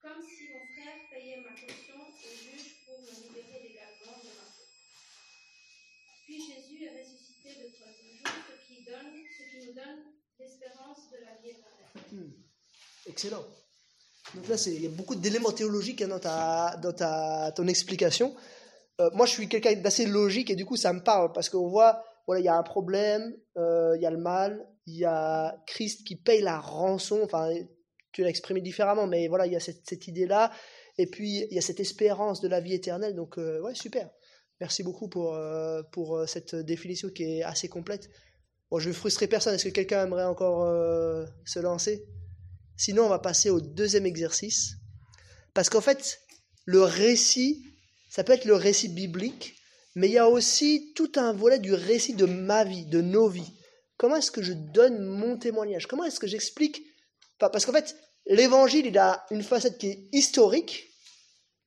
[0.00, 4.48] Comme si mon frère payait ma caution au juge pour me libérer légalement de ma
[4.56, 4.72] faute.
[6.24, 11.10] Puis Jésus est ressuscité le troisième jour, ce qui, donne, ce qui nous donne l'espérance
[11.10, 12.32] de la vie éternelle.
[13.04, 13.44] Excellent.
[14.32, 18.34] Donc là, il y a beaucoup d'éléments théologiques hein, dans, ta, dans ta, ton explication.
[19.00, 21.68] Euh, moi, je suis quelqu'un d'assez logique et du coup, ça me parle parce qu'on
[21.68, 25.04] voit, voilà, il y a un problème, euh, il y a le mal, il y
[25.04, 27.20] a Christ qui paye la rançon.
[27.22, 27.50] Enfin,
[28.12, 30.52] tu l'as exprimé différemment, mais voilà, il y a cette, idée-là.
[30.96, 33.14] Et puis, il y a cette espérance de la vie éternelle.
[33.14, 34.08] Donc, euh, ouais, super.
[34.60, 35.36] Merci beaucoup pour,
[35.90, 38.08] pour cette définition qui est assez complète.
[38.70, 39.52] Bon, je vais frustrer personne.
[39.54, 40.64] Est-ce que quelqu'un aimerait encore
[41.44, 42.06] se lancer?
[42.76, 44.72] Sinon, on va passer au deuxième exercice.
[45.54, 46.20] Parce qu'en fait,
[46.64, 47.64] le récit,
[48.10, 49.56] ça peut être le récit biblique,
[49.94, 53.28] mais il y a aussi tout un volet du récit de ma vie, de nos
[53.28, 53.52] vies.
[53.96, 55.86] Comment est-ce que je donne mon témoignage?
[55.86, 56.82] Comment est-ce que j'explique?
[57.38, 57.96] Parce qu'en fait,
[58.26, 60.90] l'évangile, il a une facette qui est historique,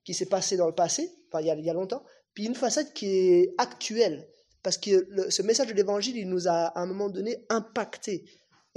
[0.03, 2.03] qui s'est passée dans le passé, enfin, il y a, il y a longtemps,
[2.34, 4.28] puis une facette qui est actuelle.
[4.64, 8.26] Parce que ce message de l'évangile, il nous a à un moment donné impacté.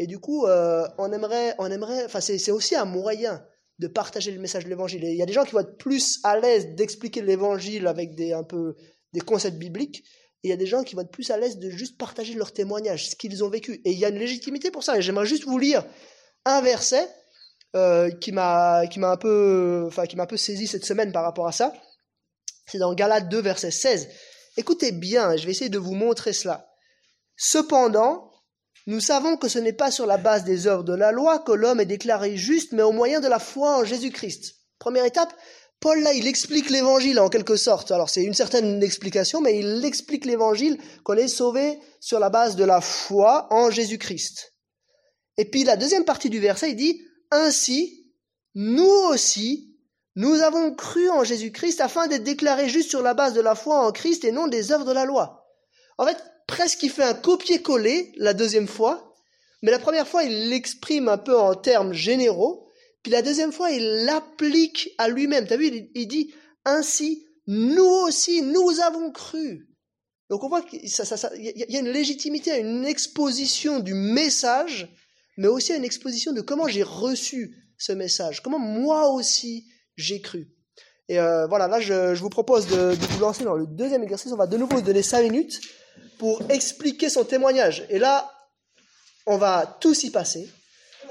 [0.00, 3.44] Et du coup, euh, on aimerait, on aimerait, enfin, c'est aussi un moyen
[3.80, 5.04] de partager le message de l'évangile.
[5.04, 8.32] Il y a des gens qui vont être plus à l'aise d'expliquer l'évangile avec des,
[8.32, 8.76] un peu,
[9.12, 10.02] des concepts bibliques.
[10.42, 12.32] Et il y a des gens qui vont être plus à l'aise de juste partager
[12.32, 13.82] leur témoignage, ce qu'ils ont vécu.
[13.84, 14.96] Et il y a une légitimité pour ça.
[14.96, 15.84] Et j'aimerais juste vous lire
[16.46, 17.06] un verset
[17.76, 21.12] euh, qui m'a qui m'a un peu enfin qui m'a un peu saisi cette semaine
[21.12, 21.74] par rapport à ça.
[22.68, 24.08] C'est dans Galates 2 verset 16.
[24.56, 26.70] Écoutez bien, je vais essayer de vous montrer cela.
[27.36, 28.29] Cependant,
[28.86, 31.52] nous savons que ce n'est pas sur la base des œuvres de la loi que
[31.52, 34.54] l'homme est déclaré juste, mais au moyen de la foi en Jésus-Christ.
[34.78, 35.34] Première étape,
[35.80, 37.90] Paul là, il explique l'évangile en quelque sorte.
[37.90, 42.56] Alors c'est une certaine explication, mais il explique l'évangile qu'on est sauvé sur la base
[42.56, 44.54] de la foi en Jésus-Christ.
[45.38, 48.12] Et puis la deuxième partie du verset, il dit, ainsi,
[48.54, 49.78] nous aussi,
[50.16, 53.86] nous avons cru en Jésus-Christ afin d'être déclarés justes sur la base de la foi
[53.86, 55.46] en Christ et non des œuvres de la loi.
[55.96, 56.18] En fait,
[56.50, 59.14] presque il fait un copier-coller la deuxième fois,
[59.62, 62.66] mais la première fois, il l'exprime un peu en termes généraux,
[63.02, 65.46] puis la deuxième fois, il l'applique à lui-même.
[65.46, 66.34] T'as vu, il, dit,
[66.64, 69.68] ainsi, nous aussi, nous avons cru.
[70.28, 74.88] Donc on voit qu'il y a- une légitimité, une exposition du message,
[75.38, 80.48] mais aussi une exposition de comment j'ai reçu ce message, comment moi aussi j'ai cru.
[81.08, 84.32] Et euh, voilà, là je, vous propose de, de vous lancer dans le deuxième exercice.
[84.32, 85.60] On va de nouveau vous donner cinq minutes
[86.20, 87.86] pour expliquer son témoignage.
[87.88, 88.30] Et là,
[89.24, 90.50] on va tous y passer.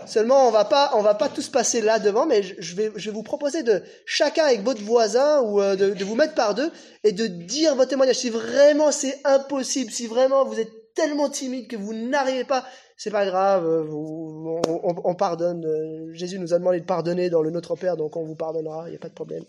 [0.05, 3.10] Seulement, on va pas, on va pas tous passer là devant, mais je vais, je
[3.10, 6.72] vais vous proposer de chacun avec votre voisin ou euh, de, vous mettre par deux
[7.03, 8.18] et de dire votre témoignage.
[8.18, 12.64] Si vraiment c'est impossible, si vraiment vous êtes tellement timide que vous n'arrivez pas,
[12.95, 15.66] c'est pas grave, euh, on pardonne.
[15.66, 18.84] euh, Jésus nous a demandé de pardonner dans le Notre Père, donc on vous pardonnera,
[18.86, 19.43] il n'y a pas de problème.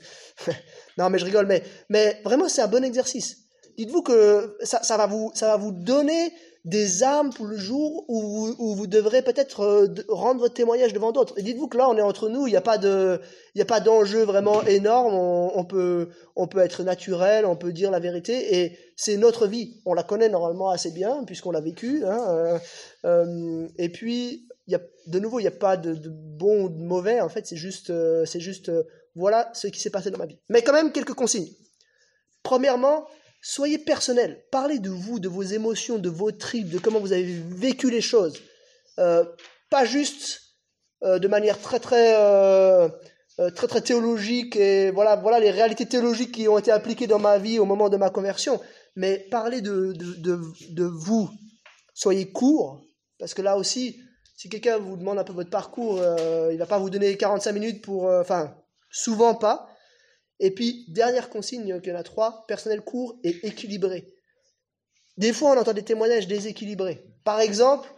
[0.97, 3.40] non, mais je rigole, mais, mais vraiment c'est un bon exercice.
[3.77, 6.33] Dites-vous que ça, va vous, ça va vous donner
[6.65, 10.93] des armes pour le jour où vous, où vous devrez peut-être euh, rendre votre témoignage
[10.93, 11.39] devant d'autres.
[11.39, 13.21] Et dites-vous que là, on est entre nous, il n'y a pas de,
[13.83, 15.15] d'enjeu vraiment énorme.
[15.15, 19.81] On, peut, on peut être naturel, on peut dire la vérité, et c'est notre vie.
[19.87, 22.05] On la connaît normalement assez bien puisqu'on l'a vécu.
[22.05, 22.59] Hein, euh,
[23.07, 26.69] euh, et puis, y a, de nouveau, il n'y a pas de, de bon ou
[26.69, 27.23] de mauvais.
[27.23, 27.91] En fait, c'est juste,
[28.27, 28.71] c'est juste,
[29.15, 30.39] voilà ce qui s'est passé dans ma vie.
[30.51, 31.49] Mais quand même quelques consignes.
[32.43, 33.07] Premièrement,
[33.41, 34.45] soyez personnel.
[34.51, 38.01] Parlez de vous, de vos émotions, de vos tripes, de comment vous avez vécu les
[38.01, 38.41] choses.
[38.99, 39.25] Euh,
[39.71, 40.41] pas juste
[41.03, 42.89] euh, de manière très très euh,
[43.55, 47.39] très très théologique et voilà voilà les réalités théologiques qui ont été appliquées dans ma
[47.39, 48.61] vie au moment de ma conversion.
[48.97, 51.31] Mais parlez de de, de, de vous.
[51.95, 52.83] Soyez court
[53.19, 54.01] parce que là aussi,
[54.37, 56.03] si quelqu'un vous demande un peu votre parcours,
[56.51, 58.55] il va pas vous donner 45 minutes pour, enfin
[58.91, 59.70] souvent pas.
[60.41, 64.07] Et puis, dernière consigne, qu'il y en a trois, personnel court et équilibré.
[65.19, 67.05] Des fois, on entend des témoignages déséquilibrés.
[67.25, 67.89] Par exemple,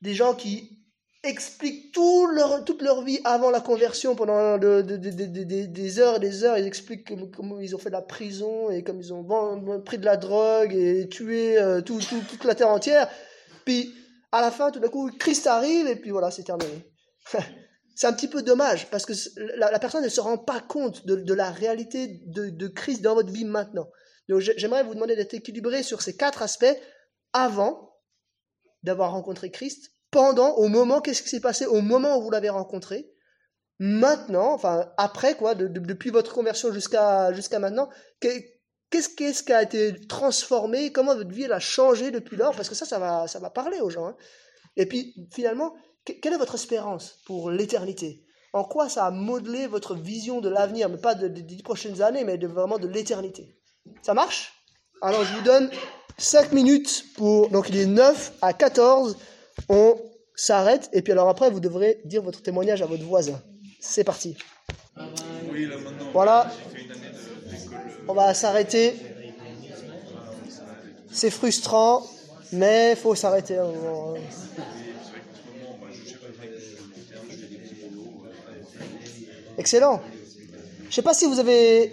[0.00, 0.78] des gens qui
[1.24, 5.98] expliquent toute leur vie avant la conversion, pendant de- de- de- de- de- de- des
[5.98, 6.58] heures et des heures.
[6.58, 10.04] Ils expliquent comment, ils ont fait de la prison et comme ils ont pris de
[10.04, 13.08] la drogue et tué euh, tout, tout- toute la terre entière.
[13.64, 13.94] Puis
[14.32, 16.90] à la fin, tout d'un coup, Christ arrive et puis voilà, c'est terminé.
[17.94, 19.12] c'est un petit peu dommage parce que
[19.56, 23.32] la, personne ne se rend pas compte de, la réalité de, de Christ dans votre
[23.32, 23.88] vie maintenant.
[24.28, 26.74] Donc j'ai- j'aimerais vous demander d'être équilibré sur ces quatre aspects
[27.32, 27.90] avant
[28.82, 32.50] d'avoir rencontré Christ, pendant, au moment, qu'est-ce qui s'est passé au moment où vous l'avez
[32.50, 33.10] rencontré,
[33.78, 37.88] maintenant, enfin après quoi, de- de- depuis votre conversion jusqu'à jusqu'à maintenant,
[38.20, 38.28] que-
[38.90, 42.68] qu'est-ce qu'est-ce qui a été transformé, comment votre vie elle a changé depuis lors, parce
[42.68, 44.06] que ça, ça va, ça va parler aux gens.
[44.08, 44.16] hein.
[44.76, 45.74] Et puis finalement,
[46.04, 48.24] quelle est votre espérance pour l'éternité?
[48.52, 52.02] En quoi ça a modelé votre vision de l'avenir, mais pas de- des dix prochaines
[52.02, 53.56] années, mais de, vraiment de l'éternité?
[54.02, 54.52] Ça marche?
[55.00, 55.70] Alors je vous donne
[56.18, 57.48] 5 minutes pour...
[57.48, 59.16] Donc il est 9 à 14,
[59.68, 59.94] on
[60.34, 63.40] s'arrête, et puis alors après vous devrez dire votre témoignage à votre voisin.
[63.80, 64.36] C'est parti.
[65.50, 66.46] Oui, là maintenant, Voilà.
[66.74, 68.94] euh, On va s'arrêter.
[71.10, 72.06] C'est frustrant,
[72.52, 73.58] mais faut s'arrêter.
[73.58, 74.16] un moment.
[74.16, 77.04] et c'est vrai qu'en ce moment, bah, je cherche un travail plus sur le long
[77.10, 78.24] terme, je fais des petits boulots.
[78.24, 80.00] euh, Excellent.
[80.88, 81.92] Je sais pas si vous avez,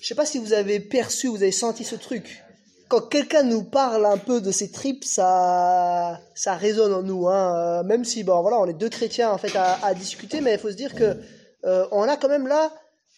[0.00, 2.42] je sais pas si vous avez perçu, vous avez senti ce truc.
[2.88, 7.28] Quand quelqu'un nous parle un peu de ses tripes, ça, ça résonne en nous.
[7.28, 7.56] Hein.
[7.56, 10.58] Euh, Même si, bon, voilà, on est deux chrétiens en fait à, discuter, mais il
[10.58, 11.16] faut se dire que
[11.64, 12.72] euh, on a quand même là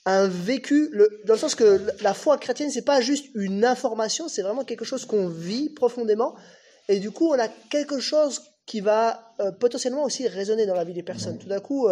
[0.06, 0.90] un vécu,
[1.26, 4.86] dans le sens que la foi chrétienne, c'est pas juste une information, c'est vraiment quelque
[4.86, 6.34] chose qu'on vit profondément.
[6.88, 10.84] Et du coup, on a quelque chose qui va euh, potentiellement aussi résonner dans la
[10.84, 11.36] vie des personnes.
[11.38, 11.88] Tout d'un coup,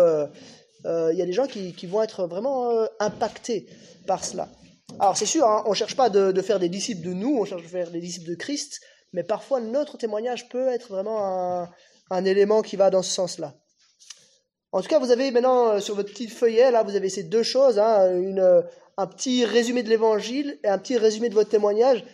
[1.13, 3.67] il y a des gens qui, qui vont être vraiment euh, impactés
[4.07, 4.49] par cela.
[5.01, 7.39] Alors c'est sûr, hein, on ne cherche pas de, de faire des disciples de nous,
[7.41, 8.81] on cherche de faire des disciples de Christ,
[9.13, 11.69] mais parfois notre témoignage peut être vraiment un,
[12.11, 13.55] un élément qui va dans ce sens-là.
[14.73, 17.23] En tout cas, vous avez maintenant euh, sur votre petit feuillet, là, vous avez ces
[17.23, 18.63] deux choses, hein, une, euh,
[18.97, 22.05] un petit résumé de l'évangile et un petit résumé de votre témoignage.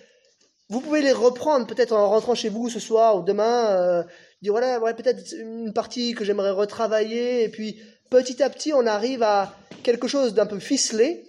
[0.68, 4.02] Vous pouvez les reprendre peut-être en rentrant chez vous ce soir ou demain, euh,
[4.42, 7.80] dire voilà, ouais, peut-être une partie que j'aimerais retravailler, et puis
[8.12, 11.24] petit à petit, on arrive à quelque chose d'un peu ficelé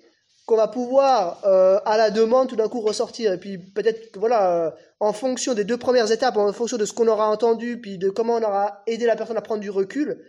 [0.45, 3.31] qu'on va pouvoir euh, à la demande tout d'un coup ressortir.
[3.31, 6.91] Et puis peut-être voilà, euh, en fonction des deux premières étapes, en fonction de ce
[6.91, 10.21] qu'on aura entendu, puis de comment on aura aidé la personne à prendre du recul,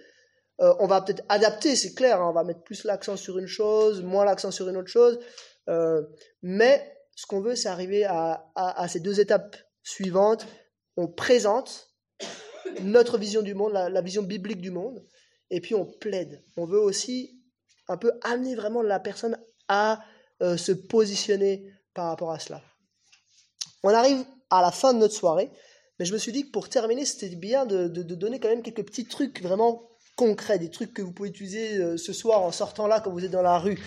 [0.60, 3.48] euh, on va peut-être adapter, c'est clair, hein, on va mettre plus l'accent sur une
[3.48, 5.18] chose, moins l'accent sur une autre chose.
[6.42, 10.46] Mais ce qu'on veut, c'est arriver à, ces deux étapes suivantes.
[10.96, 11.88] On présente
[12.82, 15.02] notre vision du monde, la vision biblique du monde,
[15.50, 16.42] et puis on plaide.
[16.56, 17.40] On veut aussi
[17.88, 19.38] un peu amener vraiment la personne
[19.68, 20.02] à
[20.42, 22.62] euh, se positionner par rapport à cela.
[23.82, 25.50] On arrive à la fin de notre soirée,
[25.98, 28.48] mais je me suis dit que pour terminer, c'était bien de, de- de donner quand
[28.48, 32.42] même quelques petits trucs vraiment concrets, des trucs que vous pouvez utiliser euh, ce soir
[32.42, 33.78] en sortant là quand vous êtes dans la rue.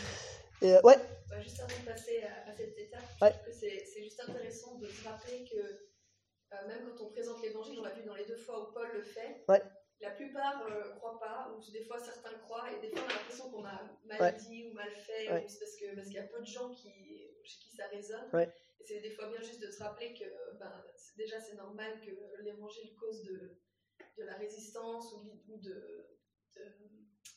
[0.62, 0.98] Et, euh, ouais,
[1.30, 3.34] Bah, juste avant de passer à, à cette étape, Ouais.
[3.52, 5.58] c'est juste intéressant de se rappeler que
[6.68, 9.04] même quand on présente l'évangile, on l'a vu dans les deux fois où Paul le
[9.04, 9.62] fait, Ouais.
[10.00, 13.14] La plupart ne croient pas, ou des fois certains croient, et des fois on a
[13.14, 14.34] l'impression qu'on a mal Ouais.
[14.34, 15.44] dit ou mal fait, Ouais.
[15.46, 16.92] ou c'est parce que- parce qu'il y a peu de gens qui,
[17.44, 18.30] chez qui ça résonne.
[18.34, 18.50] Ouais.
[18.80, 20.26] Et c'est des fois bien juste de se rappeler que
[20.60, 20.84] ben,
[21.18, 22.12] déjà c'est normal que
[22.44, 23.58] l'évangile cause de,
[24.18, 26.06] de la résistance ou, de,
[26.56, 26.62] de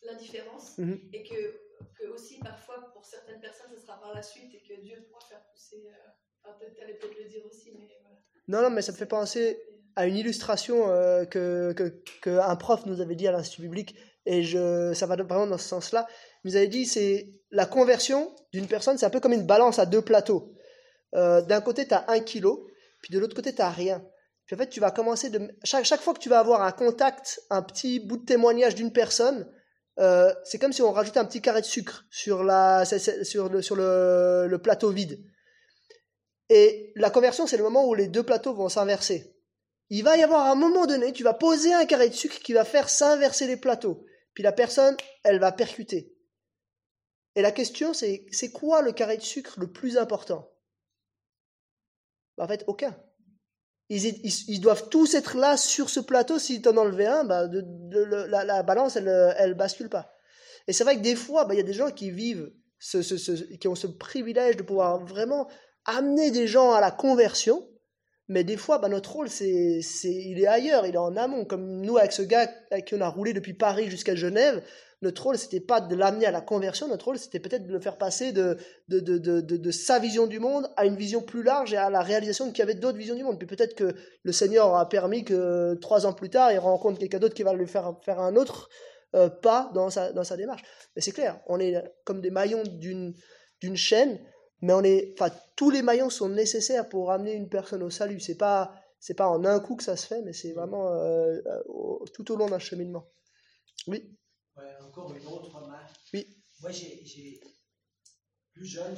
[0.03, 1.11] l'indifférence Mhm.
[1.13, 1.61] et que,
[1.99, 5.21] que aussi parfois pour certaines personnes ce sera par la suite et que Dieu pourra
[5.27, 5.87] faire pousser.
[5.89, 6.11] Euh,
[6.43, 8.19] enfin, peut-être t'allais peut-être le dire aussi, mais voilà.
[8.49, 9.63] non, non, mais ça me fait penser
[10.01, 13.97] à une illustration euh, que, que, que un prof nous avait dit à l'Institut biblique,
[14.25, 16.07] et je, ça va vraiment dans ce sens-là.
[16.43, 19.79] Il nous avait dit c'est la conversion d'une personne, c'est un peu comme une balance
[19.79, 20.55] à deux plateaux.
[21.15, 22.67] Euh, D'un côté, tu as un kilo,
[23.03, 24.03] puis de l'autre côté, tu n'as rien.
[24.47, 25.55] Puis en fait, tu vas commencer de.
[25.65, 28.93] Chaque, chaque fois que tu vas avoir un contact, un petit bout de témoignage d'une
[28.93, 29.47] personne,
[29.99, 33.61] euh, c'est comme si on rajoutait un petit carré de sucre sur, la, sur, le,
[33.61, 35.23] sur le plateau vide.
[36.49, 39.37] Et la conversion, c'est le moment où les deux plateaux vont s'inverser.
[39.91, 42.53] Il va y avoir un moment donné, tu vas poser un carré de sucre qui
[42.53, 44.05] va faire s'inverser les plateaux.
[44.35, 46.15] Puis la personne, elle va percuter.
[47.35, 50.51] Et la question, c'est quoi le carré de sucre le plus important?
[52.37, 52.97] Bah, En fait, aucun.
[53.89, 56.39] Ils, doivent tous être là sur ce plateau.
[56.39, 57.65] Si tu en un, bah, de-
[58.29, 60.13] la, la balance, elle, elle bascule pas.
[60.69, 63.69] Et c'est vrai que des fois, bah, il y a des gens qui vivent, qui
[63.69, 65.51] ont ce privilège de pouvoir vraiment
[65.85, 67.69] amener des gens à la conversion,
[68.31, 71.45] Mais des fois, bah, notre rôle, c'est, c'est, il est ailleurs, il est en amont.
[71.45, 74.63] Comme nous, avec ce gars avec qui on a roulé depuis Paris jusqu'à Genève,
[75.03, 77.81] notre rôle, c'était pas de l'amener à la conversion, notre rôle, c'était peut-être de le
[77.81, 78.57] faire passer de,
[78.87, 81.91] de, de, de, de, sa vision du monde à une vision plus large et à
[81.91, 83.37] la réalisation qu'il y avait d'autres visions du monde.
[83.37, 87.19] Puis peut-être que le Seigneur a permis que trois ans plus tard, il rencontre quelqu'un
[87.19, 88.69] d'autre qui va lui faire faire un autre
[89.17, 90.63] euh, pas dans sa, dans sa démarche.
[90.95, 93.13] Mais c'est clair, on est comme des maillons d'une,
[93.61, 94.21] d'une chaîne,
[94.63, 98.21] mais on est, enfin, tous les maillons sont nécessaires pour amener une personne au salut.
[98.21, 101.41] C'est pas, c'est pas en un coup que ça se fait, mais c'est vraiment euh,
[101.47, 103.07] euh, au- tout au long d'un cheminement.
[103.89, 104.17] Oui.
[104.57, 105.97] Ouais, encore une autre remarque.
[106.15, 106.27] Oui.
[106.61, 107.41] Moi, j'ai, j'ai-
[108.53, 108.97] plus jeune,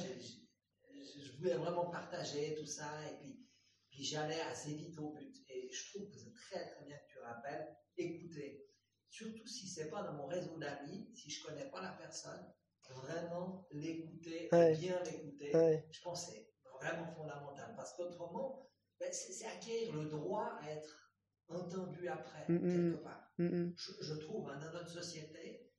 [1.16, 3.46] je voulais vraiment partager tout ça et puis,
[3.90, 5.34] puis j'allais assez vite au but.
[5.48, 8.66] Et je trouve que c'est très très bien que tu rappelles, écoutez,
[9.10, 12.52] surtout si c'est pas dans mon réseau d'amis, si je connais pas la personne,
[12.94, 14.76] vraiment l'écouter, Ouais.
[14.76, 15.86] bien l'écouter, Ouais.
[15.90, 16.48] je pense que c'est
[16.80, 17.72] vraiment fondamental.
[17.76, 18.68] Parce qu'autrement,
[19.00, 21.12] ben, c'est, acquérir le droit à être
[21.48, 22.92] entendu après, Mm, mm.
[22.92, 25.70] quelque part Mm, je, je trouve, hein, dans notre société.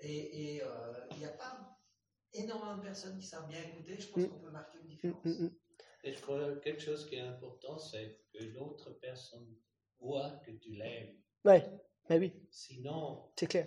[0.00, 1.78] Et et, euh, il n'y a pas
[2.32, 3.96] énormément de personnes qui savent bien écouter.
[3.98, 4.28] Je pense Mm.
[4.28, 5.26] qu'on peut marquer une différence.
[6.04, 9.56] Et je crois que quelque chose qui est important, c'est que l'autre personne
[10.00, 11.16] voit que tu l'aimes.
[11.44, 11.64] Ouais,
[12.08, 13.66] mais oui, Sinon, c'est clair.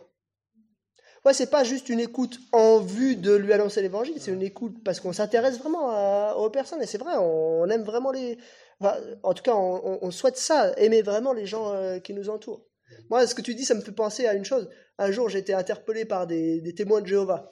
[1.34, 4.99] C'est pas juste une écoute en vue de lui annoncer l'évangile, c'est une écoute parce
[4.99, 6.82] qu'on s'intéresse vraiment aux personnes.
[6.82, 8.38] Et c'est vrai, on, aime vraiment les.
[8.82, 12.65] en tout cas, on, souhaite ça, aimer vraiment les gens euh, qui nous entourent.
[13.09, 14.69] Moi, ce que tu dis, ça me fait penser à une chose.
[14.97, 17.51] Un jour, j'ai été interpellé par des, témoins de Jéhovah.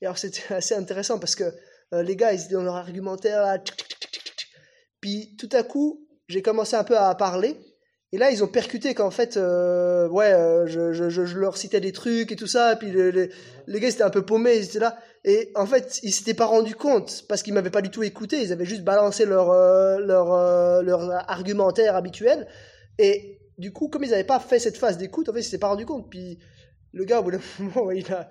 [0.00, 1.44] Et alors, c'était assez intéressant parce que
[1.94, 3.58] euh, les gars, ils étaient dans leur argumentaire.
[5.00, 7.56] Puis tout à coup, j'ai commencé un peu à parler.
[8.14, 12.30] Et là, ils ont percuté qu'en fait, euh, ouais, euh, je, leur citais des trucs
[12.30, 12.76] et tout ça.
[12.76, 13.30] Puis le- le-
[13.66, 14.98] les gars, étaient un peu paumés, ils étaient là.
[15.24, 18.42] Et en fait, ils s'étaient pas rendus compte parce qu'ils m'avaient pas du tout écouté.
[18.42, 22.46] Ils avaient juste balancé leur, euh, leur, leur argumentaire habituel.
[22.98, 25.58] Et du coup, comme ils n'avaient pas fait cette phase d'écoute, en fait, ils s'étaient
[25.58, 26.10] pas rendus compte.
[26.10, 26.38] Puis
[26.92, 28.28] le gars, au bout d'un moment, il a,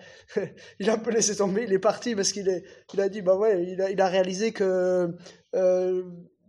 [0.80, 1.64] il a un peu laissé tomber.
[1.66, 2.64] Il est parti parce qu'il
[2.94, 5.10] il a dit, bah ouais, il a, il a réalisé que,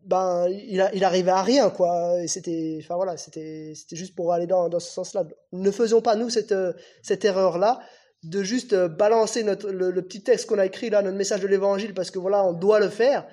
[0.05, 2.23] ben, il, a, arrivait à rien, quoi.
[2.23, 5.25] Et c'était, enfin voilà, c'était, c'était juste pour aller dans, dans ce sens-là.
[5.53, 6.55] Ne faisons pas nous cette,
[7.03, 7.81] cette erreur-là
[8.23, 11.49] de juste euh, balancer notre, le, petit texte qu'on a écrit là, notre message de
[11.49, 13.27] l'évangile, parce que voilà, on doit le faire.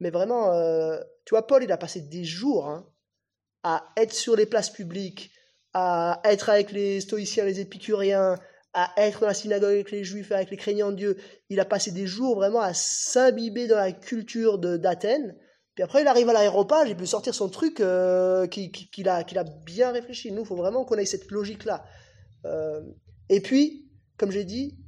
[0.00, 2.86] Mais vraiment, euh, tu vois, Paul, il a passé des jours hein,
[3.62, 5.30] à être sur les places publiques,
[5.74, 8.36] à être avec les stoïciens, les épicuriens,
[8.74, 11.16] à être dans la synagogue avec les juifs, avec les craignants de Dieu.
[11.48, 15.36] Il a passé des jours vraiment à s'imbiber dans la culture d'Athènes.
[15.74, 19.08] Puis après, il arrive à l'aéroport, il peut sortir son truc euh, qui- qui- qu'il
[19.08, 19.24] a,
[19.64, 20.30] bien réfléchi.
[20.30, 21.84] Nous, il faut vraiment qu'on ait cette logique-là.
[22.44, 22.82] Euh,
[23.30, 24.78] et puis, comme j'ai dit,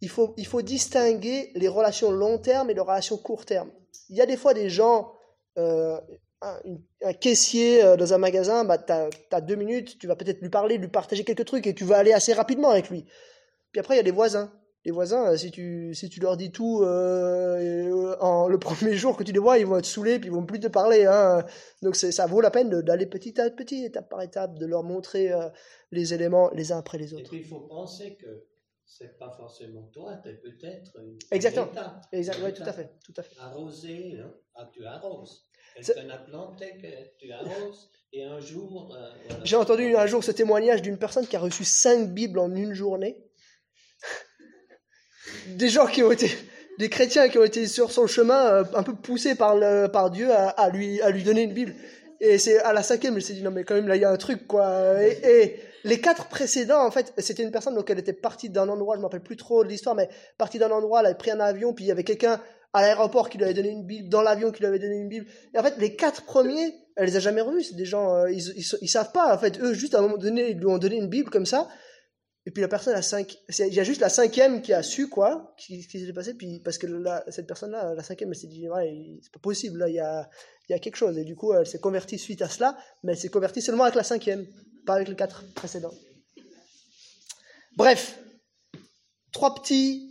[0.00, 3.70] il faut, distinguer les relations long terme et les relations court terme.
[4.08, 5.12] Il y a des fois des gens,
[5.58, 6.00] euh,
[6.40, 10.78] un, caissier dans un magasin, bah, tu as, deux minutes, tu vas peut-être lui parler,
[10.78, 13.04] lui partager quelques trucs et tu vas aller assez rapidement avec lui.
[13.72, 14.52] Puis après, il y a des voisins.
[14.84, 19.16] Les voisins, euh, si tu, si tu leur dis tout euh, en, le premier jour
[19.16, 21.04] que tu les vois, ils vont être saoulés puis ils vont plus te parler.
[21.04, 21.44] Hein.
[21.82, 25.32] Donc ça vaut la peine d'aller petit à petit, étape par étape, de leur montrer
[25.32, 25.48] euh,
[25.90, 27.28] les éléments les uns après les et autres.
[27.30, 28.46] puis il faut penser que
[28.86, 31.66] c'est pas forcément toi, tu peut-être une Exactement.
[31.66, 33.36] une étape, Exact, une ouais, tout à fait, tout à fait.
[33.40, 35.46] Arroser, hein, ah, tu arroses.
[35.80, 36.86] C'est- Quelqu'un a planté, que
[37.18, 38.96] tu arroses, et un jour.
[38.96, 39.44] euh, voilà.
[39.44, 42.72] J'ai entendu un jour ce témoignage d'une personne qui a reçu cinq Bibles en une
[42.72, 43.18] journée.
[45.48, 46.30] Des gens qui ont été,
[46.78, 50.10] des chrétiens qui ont été sur son chemin, euh, un peu poussés par, le, par
[50.10, 51.74] Dieu à, lui, à lui donner une Bible.
[52.20, 54.04] Et c'est à la cinquième, me suis dit, non mais quand même, là, il y
[54.04, 55.02] a un truc, quoi.
[55.02, 58.96] Et, les quatre précédents, en fait, c'était une personne, donc elle était partie d'un endroit,
[58.96, 61.38] je me rappelle plus trop de l'histoire, mais partie d'un endroit, elle avait pris un
[61.38, 62.40] avion, puis il y avait quelqu'un
[62.72, 65.08] à l'aéroport qui lui avait donné une Bible, dans l'avion qui lui avait donné une
[65.08, 65.26] Bible.
[65.54, 67.62] Et en fait, les quatre premiers, elle les a jamais revus.
[67.62, 69.34] C'est des gens, euh, ils, ils, ils savent pas.
[69.34, 71.46] En fait, eux, juste à un moment donné, ils lui ont donné une Bible comme
[71.46, 71.68] ça.
[72.48, 74.82] Et puis la personne à cinq, c'est- il y a juste la cinquième qui a
[74.82, 76.32] su quoi, qui, qui s'est passé.
[76.32, 76.86] Puis parce que
[77.28, 79.80] cette personne-là, la cinquième, elle s'est dit, ouais, c'est pas possible.
[79.80, 80.26] Là, il y a,
[80.70, 81.18] y a quelque chose.
[81.18, 83.96] Et du coup, elle s'est convertie suite à cela, mais elle s'est convertie seulement avec
[83.96, 84.46] la cinquième,
[84.86, 85.92] pas avec les quatre précédents.
[87.76, 88.18] Bref,
[89.30, 90.06] trois petits.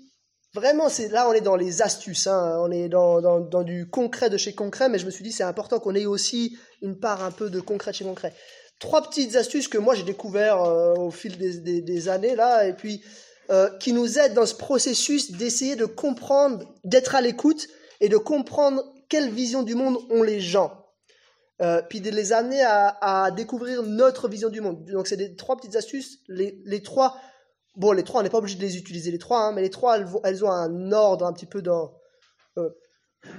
[0.53, 3.89] Vraiment, c'est là, on est dans les astuces, hein, on est dans, dans, dans du
[3.89, 6.99] concret de chez concret, mais je me suis dit, c'est important qu'on ait aussi une
[6.99, 8.31] part un peu de concret de chez concret.
[8.79, 12.73] Trois petites astuces que moi j'ai découvert euh, au fil des, des, années là, et
[12.73, 13.03] puis
[13.49, 17.67] euh, qui nous aident dans ce processus d'essayer de comprendre, d'être à l'écoute
[18.01, 20.83] et de comprendre quelle vision du monde ont les gens.
[21.59, 24.85] Euh, puis de les amener à, à découvrir notre vision du monde.
[24.91, 26.19] Donc c'est des trois petites astuces.
[26.27, 27.17] Les, les trois,
[27.75, 29.71] bon les trois on n'est pas obligé de les utiliser les trois, hein, mais les
[29.71, 31.93] trois elles, elles ont un ordre un petit peu dans,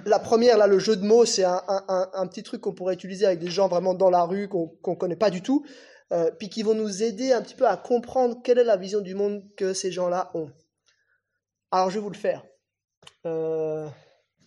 [0.04, 3.38] la première, là, le jeu de mots, c'est un, petit truc qu'on pourrait utiliser avec
[3.38, 5.64] des gens vraiment dans la rue qu'on qu'on connaît pas du tout,
[6.12, 9.00] euh, puis qui vont nous aider un petit peu à comprendre quelle est la vision
[9.00, 10.50] du monde que ces gens-là ont.
[11.70, 12.44] Alors, je vais vous le faire.
[13.26, 13.86] Euh,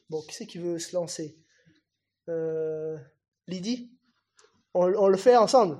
[0.09, 1.37] bon, qui c'est qui veut se lancer?
[2.29, 2.97] Euh,
[3.47, 3.91] Lydie?
[4.73, 5.79] On, le fait ensemble.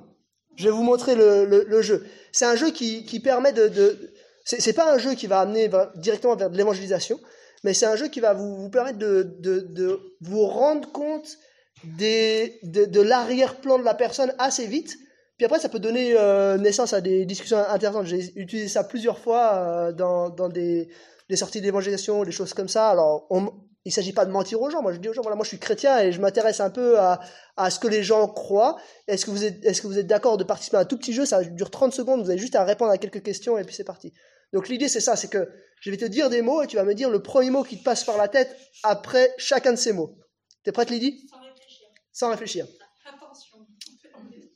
[0.56, 2.06] Je vais vous montrer le, jeu.
[2.30, 3.68] C'est un jeu qui, permet de...
[3.68, 7.18] de c'est pas un jeu qui va amener directement vers de l'évangélisation,
[7.64, 11.38] mais c'est un jeu qui va vous, vous permettre de, de, de vous rendre compte
[11.84, 14.96] des, de, de l'arrière-plan de la personne assez vite.
[15.36, 18.06] Puis après, ça peut donner euh, naissance à des discussions intéressantes.
[18.06, 20.88] J'ai utilisé ça plusieurs fois euh, dans, dans des,
[21.28, 22.90] des sorties d'évangélisation, des choses comme ça.
[22.90, 23.52] Alors, on,
[23.84, 24.82] il ne s'agit pas de mentir aux gens.
[24.82, 27.00] Moi, je dis aux gens, voilà, moi, je suis chrétien et je m'intéresse un peu
[27.00, 27.20] à,
[27.56, 28.76] à ce que les gens croient.
[29.08, 31.12] Est-ce que vous êtes, est-ce que vous êtes d'accord de participer à un tout petit
[31.12, 31.26] jeu?
[31.26, 32.22] Ça dure 30 secondes.
[32.22, 34.12] Vous avez juste à répondre à quelques questions et puis c'est parti.
[34.52, 35.16] Donc, l'idée, c'est ça.
[35.16, 35.48] C'est que
[35.80, 37.78] je vais te dire des mots et tu vas me dire le premier mot qui
[37.78, 40.16] te passe par la tête après chacun de ces mots.
[40.62, 41.26] T'es prête, Lydie?
[41.28, 41.88] Sans réfléchir.
[42.12, 42.66] Sans réfléchir.
[43.04, 43.66] Attention.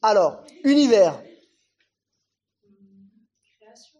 [0.02, 1.20] Alors, univers,
[3.58, 3.98] Création.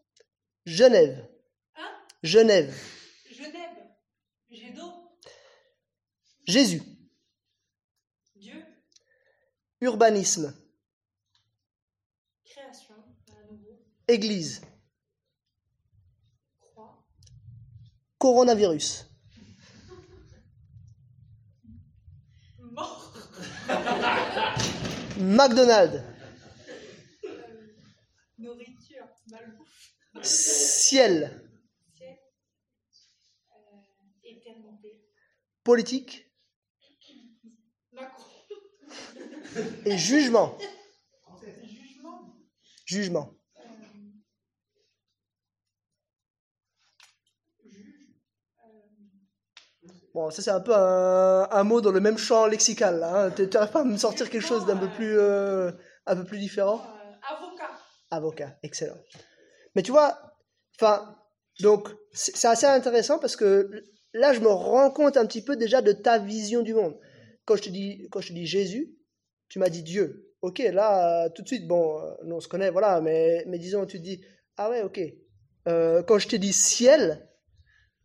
[0.64, 1.28] Genève.
[1.74, 1.90] Hein?
[2.22, 2.74] Genève.
[3.32, 4.74] Genève.
[4.76, 4.92] D'eau.
[6.46, 6.82] Jésus.
[8.36, 8.64] Dieu.
[9.80, 10.54] Urbanisme.
[12.44, 12.94] Création.
[14.06, 14.62] Église.
[18.26, 19.06] Coronavirus.
[25.18, 26.02] McDonald's.
[28.38, 29.06] Nourriture.
[29.30, 29.92] Malbouffe.
[30.22, 31.40] Ciel.
[31.96, 32.16] Ciel.
[33.52, 33.78] Euh,
[34.24, 35.04] éternité.
[35.62, 36.28] Politique.
[37.92, 38.24] Macron.
[39.84, 40.58] Et jugement.
[41.68, 42.34] Jugement.
[42.86, 43.30] Jugement.
[43.58, 43.62] Euh,
[47.64, 48.06] juge.
[48.64, 48.86] Euh,
[50.16, 53.02] Bon, ça c'est un peu un, un mot dans le même champ lexical.
[53.04, 53.30] Hein.
[53.36, 55.70] Tu n'arrives pas à me sortir quelque chose d'un peu plus, euh,
[56.06, 56.80] un peu plus différent?
[56.80, 57.70] Euh, avocat.
[58.10, 58.96] Avocat, excellent.
[59.74, 60.18] Mais tu vois,
[60.80, 61.14] enfin,
[61.60, 63.70] donc c'est assez intéressant parce que
[64.14, 66.98] là, je me rends compte un petit peu déjà de ta vision du monde.
[67.44, 68.96] Quand je te dis, quand je te dis Jésus,
[69.50, 70.32] tu m'as dit Dieu.
[70.40, 73.98] Ok, là, euh, tout de suite, bon, on se connaît, voilà, mais, mais disons, tu
[73.98, 74.24] te dis,
[74.56, 74.98] ah ouais, ok.
[75.68, 77.28] Euh, quand je t'ai dit ciel,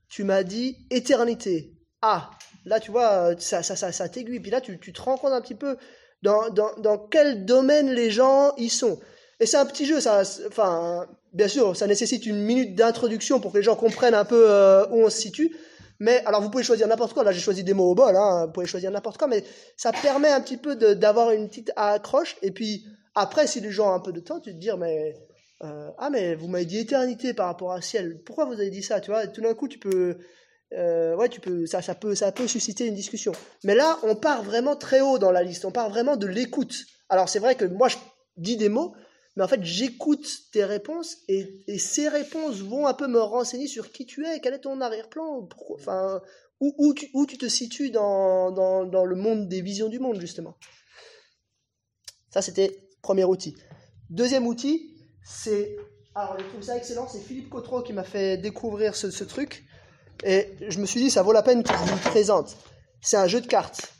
[0.09, 1.78] tu m'as dit éternité.
[2.02, 2.32] Ah,
[2.66, 4.39] là, tu vois, ça, ça, ça, ça t'aiguille.
[4.39, 5.78] Puis là, tu, tu te rends compte un petit peu
[6.22, 8.99] dans, dans, dans quel domaine les gens y sont.
[9.39, 10.22] Et c'est un petit jeu, ça.
[10.47, 14.45] Enfin, bien sûr, ça nécessite une minute d'introduction pour que les gens comprennent un peu
[14.49, 15.56] euh, où on se situe.
[15.99, 17.24] Mais alors, vous pouvez choisir n'importe quoi.
[17.24, 18.16] Là, j'ai choisi des mots au bol.
[18.16, 19.43] Hein, vous pouvez choisir n'importe quoi, mais
[19.78, 22.38] ça permet un petit peu d'avoir une petite accroche.
[22.41, 22.86] Et puis
[23.16, 25.16] après, si les gens ont un peu de temps, tu te dire, mais
[25.64, 28.22] euh, ah, mais vous m'avez dit éternité par rapport à ciel.
[28.26, 30.18] Pourquoi vous avez dit ça, tu vois Tout d'un coup, tu peux,
[30.74, 33.34] euh, ouais, tu peux, ça, ça peut, ça peut susciter une discussion.
[33.63, 35.65] Mais là, on part vraiment très haut dans la liste.
[35.65, 36.86] On part vraiment de l'écoute.
[37.09, 37.97] Alors, c'est vrai que moi, je
[38.38, 38.95] dis des mots,
[39.36, 43.91] mais en fait, j'écoute tes réponses et, ces réponses vont un peu me renseigner sur
[43.91, 46.22] qui tu es, quel est ton arrière-plan, enfin,
[46.59, 50.19] où, tu, où tu te situes dans, dans, dans le monde des visions du monde,
[50.22, 50.55] justement.
[52.30, 53.55] Ça, c'était premier outil.
[54.09, 55.76] Deuxième outil, c'est.
[56.15, 59.65] Alors, je trouve ça excellent, c'est Philippe Cotreau qui m'a fait découvrir ce truc.
[60.24, 62.55] Et je me suis dit, ça vaut la peine que je vous le présente.
[63.01, 63.91] C'est un jeu de cartes.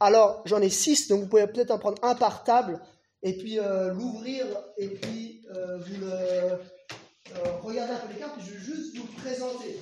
[0.00, 2.80] Alors, j'en ai six, donc vous pouvez peut-être en prendre un par table,
[3.22, 6.56] et puis euh, l'ouvrir, et puis euh, vous le, euh,
[7.34, 9.80] un peu les cartes, je vais juste vous le présenter.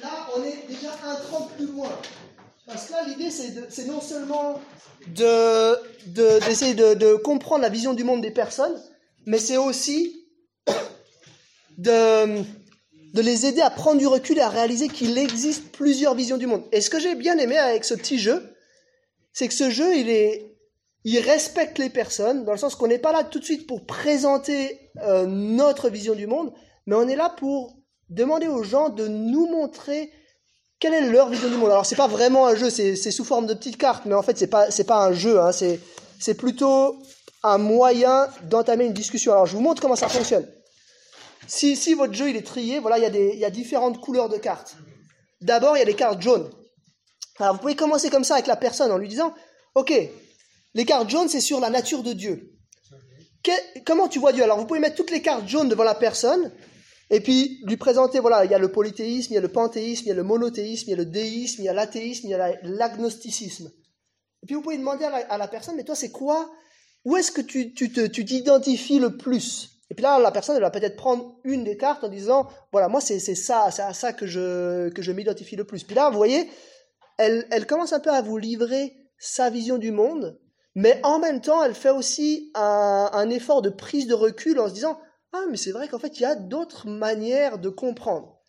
[0.00, 1.90] Là, on est déjà un cran plus loin.
[2.66, 4.60] Parce que là, l'idée, c'est de- non seulement
[5.08, 5.76] de-
[6.08, 8.80] de- d'essayer de, de comprendre la vision du monde des personnes,
[9.24, 10.25] mais c'est aussi
[11.78, 12.42] de,
[13.14, 16.62] les aider à prendre du recul et à réaliser qu'il existe plusieurs visions du monde.
[16.72, 18.54] Et ce que j'ai bien aimé avec ce petit jeu,
[19.32, 20.56] c'est que ce jeu, il, est,
[21.04, 23.86] il respecte les personnes, dans le sens qu'on n'est pas là tout de suite pour
[23.86, 26.52] présenter euh, notre vision du monde,
[26.86, 27.76] mais on est là pour
[28.08, 30.12] demander aux gens de nous montrer
[30.78, 31.70] quelle est leur vision du monde.
[31.70, 34.36] Alors, c'est pas vraiment un jeu, c'est sous forme de petites cartes, mais en fait,
[34.38, 36.98] c'est pas, pas un jeu, hein, c'est plutôt
[37.42, 39.32] un moyen d'entamer une discussion.
[39.32, 40.46] Alors, je vous montre comment ça fonctionne.
[41.46, 43.50] Si, si votre jeu il est trié, voilà, il y, a des, il y a
[43.50, 44.76] différentes couleurs de cartes.
[45.40, 46.50] D'abord, il y a les cartes jaunes.
[47.38, 49.34] Alors, vous pouvez commencer comme ça avec la personne en lui disant
[49.74, 49.92] Ok,
[50.74, 52.52] les cartes jaunes, c'est sur la nature de Dieu.
[53.84, 54.42] Comment tu vois Dieu?
[54.42, 56.50] Alors, vous pouvez mettre toutes les cartes jaunes devant la personne
[57.10, 60.02] et puis lui présenter voilà, il y a le polythéisme, il y a le panthéisme,
[60.06, 62.30] il y a le monothéisme, il y a le déisme, il y a l'athéisme, il
[62.30, 63.70] y a la- l'agnosticisme.
[64.42, 66.50] Et puis, vous pouvez demander à la, personne Mais toi, c'est quoi?
[67.04, 69.75] Où est-ce que tu te- tu t'identifies le plus?
[69.90, 72.88] Et puis là, la personne, elle va peut-être prendre une des cartes en disant, voilà,
[72.88, 75.84] moi, c'est ça, c'est à ça que je, que je m'identifie le plus.
[75.84, 76.50] Puis là, vous voyez,
[77.18, 80.38] elle, elle commence un peu à vous livrer sa vision du monde,
[80.74, 84.68] mais en même temps, elle fait aussi un, un effort de prise de recul en
[84.68, 85.00] se disant,
[85.32, 88.40] ah, mais c'est vrai qu'en fait, il y a d'autres manières de comprendre.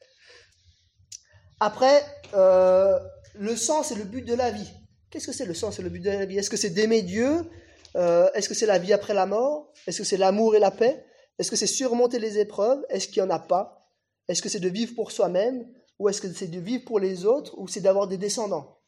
[1.60, 2.04] Après,
[2.34, 2.98] euh,
[3.36, 4.70] le sens et le but de la vie.
[5.10, 6.38] Qu'est-ce que c'est le sens et le but de la vie?
[6.38, 7.50] Est-ce que c'est d'aimer Dieu?
[7.96, 9.72] Euh, Est-ce que c'est la vie après la mort?
[9.88, 11.06] Est-ce que c'est l'amour et la paix?
[11.40, 12.84] Est-ce que c'est surmonter les épreuves?
[12.90, 13.92] Est-ce qu'il n'y en a pas?
[14.28, 15.68] Est-ce que c'est de vivre pour soi-même?
[16.00, 17.58] Ou est-ce que c'est de vivre pour les autres?
[17.58, 18.80] Ou c'est d'avoir des descendants?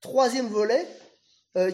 [0.00, 0.86] Troisième volet,
[1.56, 1.70] euh,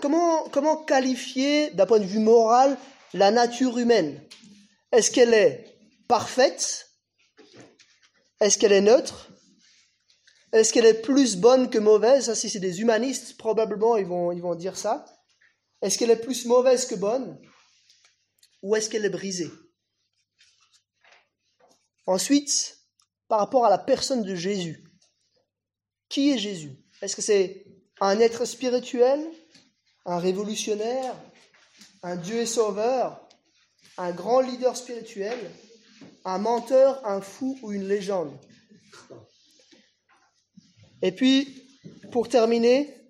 [0.00, 2.76] comment, qualifier d'un point de vue moral
[3.12, 4.20] la nature humaine?
[4.92, 5.76] Est-ce qu'elle est
[6.06, 6.90] parfaite?
[8.40, 9.30] Est-ce qu'elle est neutre?
[10.52, 12.32] Est-ce qu'elle est plus bonne que mauvaise?
[12.34, 15.04] Si c'est des humanistes, probablement ils vont, ils vont dire ça.
[15.82, 17.40] Est-ce qu'elle est plus mauvaise que bonne?
[18.64, 19.50] Ou est-ce qu'elle est brisée?
[22.06, 22.78] Ensuite,
[23.28, 24.82] par rapport à la personne de Jésus,
[26.08, 26.72] qui est Jésus?
[27.02, 27.66] Est-ce que c'est
[28.00, 29.20] un être spirituel,
[30.06, 31.14] un révolutionnaire,
[32.02, 33.28] un Dieu et sauveur,
[33.98, 35.38] un grand leader spirituel,
[36.24, 38.34] un menteur, un fou ou une légende?
[41.02, 41.68] Et puis,
[42.12, 43.03] pour terminer,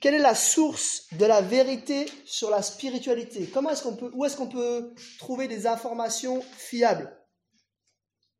[0.00, 3.46] quelle est la source de la vérité sur la spiritualité?
[3.52, 7.14] Comment est-ce qu'on peut, Où est-ce qu'on peut trouver des informations fiables?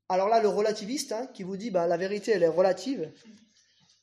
[0.09, 3.13] Alors là, le relativiste hein, qui vous dit bah, la vérité, elle est relative.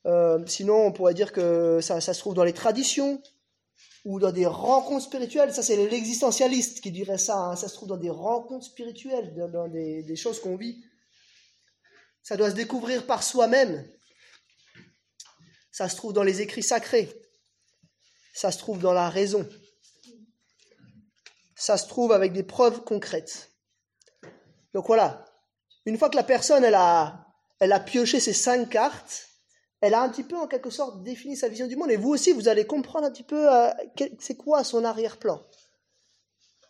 [0.05, 3.21] Euh, sinon, on pourrait dire que ça, se trouve dans les traditions
[4.05, 5.53] ou dans des rencontres spirituelles.
[5.53, 7.37] Ça, c'est l'existentialiste qui dirait ça.
[7.37, 7.55] Hein.
[7.55, 10.81] Ça se trouve dans des rencontres spirituelles, dans, des choses qu'on vit.
[12.21, 13.85] Ça doit se découvrir par soi-même.
[15.71, 17.26] Ça se trouve dans les écrits sacrés.
[18.37, 19.49] Ça se trouve dans la raison.
[21.55, 23.49] Ça se trouve avec des preuves concrètes.
[24.75, 25.25] Donc voilà.
[25.87, 27.25] Une fois que la personne, elle a,
[27.59, 29.29] elle a pioché ces cinq cartes,
[29.81, 31.89] elle a un petit peu en quelque sorte défini sa vision du monde.
[31.89, 33.71] Et vous aussi, vous allez comprendre un petit peu euh,
[34.19, 35.41] c'est quoi son arrière-plan.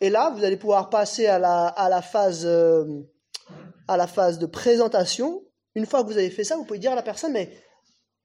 [0.00, 3.02] Et là, vous allez pouvoir passer à la, à la, phase, euh,
[3.88, 5.44] à la phase de présentation.
[5.74, 7.52] Une fois que vous avez fait ça, vous pouvez dire à la personne, mais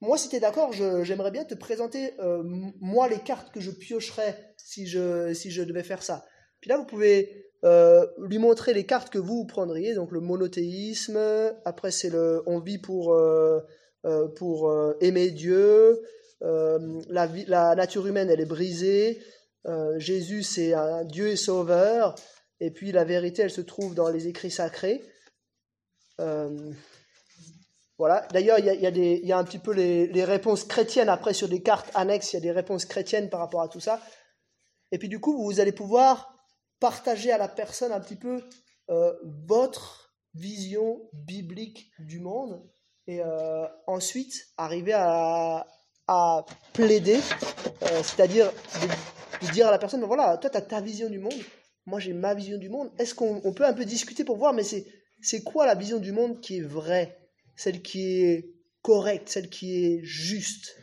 [0.04, 2.42] moi, si tu es d'accord, j'aimerais bien te présenter, euh,
[2.80, 6.24] moi, les cartes que je piocherais si je, si je devais faire ça.
[6.60, 9.94] Puis là, vous pouvez euh, lui montrer les cartes que vous prendriez.
[9.94, 11.18] Donc le monothéisme,
[11.64, 13.14] après c'est le on vit pour...
[13.14, 13.60] Euh,
[14.36, 14.70] pour
[15.00, 15.98] aimer Dieu.
[16.42, 19.22] La, vie, la, nature humaine, elle est brisée.
[19.96, 22.14] Jésus, c'est un Dieu et sauveur.
[22.60, 25.00] Et puis la vérité, elle se trouve dans les écrits sacrés.
[27.98, 28.26] Voilà.
[28.32, 32.32] D'ailleurs, il y a, un petit peu les, réponses chrétiennes après sur des cartes annexes.
[32.32, 34.00] Il y a des réponses chrétiennes par rapport à tout ça.
[34.90, 36.34] Et puis du coup, vous allez pouvoir
[36.80, 38.42] partager à la personne un petit peu
[38.90, 39.12] euh,
[39.46, 42.62] votre vision biblique du monde
[43.06, 45.66] et euh, ensuite arriver à,
[46.74, 48.52] plaider, euh, c'est-à-dire
[49.52, 51.32] dire à la personne, voilà, toi tu as ta vision du monde,
[51.86, 54.52] moi j'ai ma vision du monde, est-ce qu'on on peut un peu discuter pour voir,
[54.52, 57.23] mais c'est quoi la vision du monde qui est vraie,
[57.56, 58.50] celle qui est
[58.82, 60.76] correcte, celle qui est juste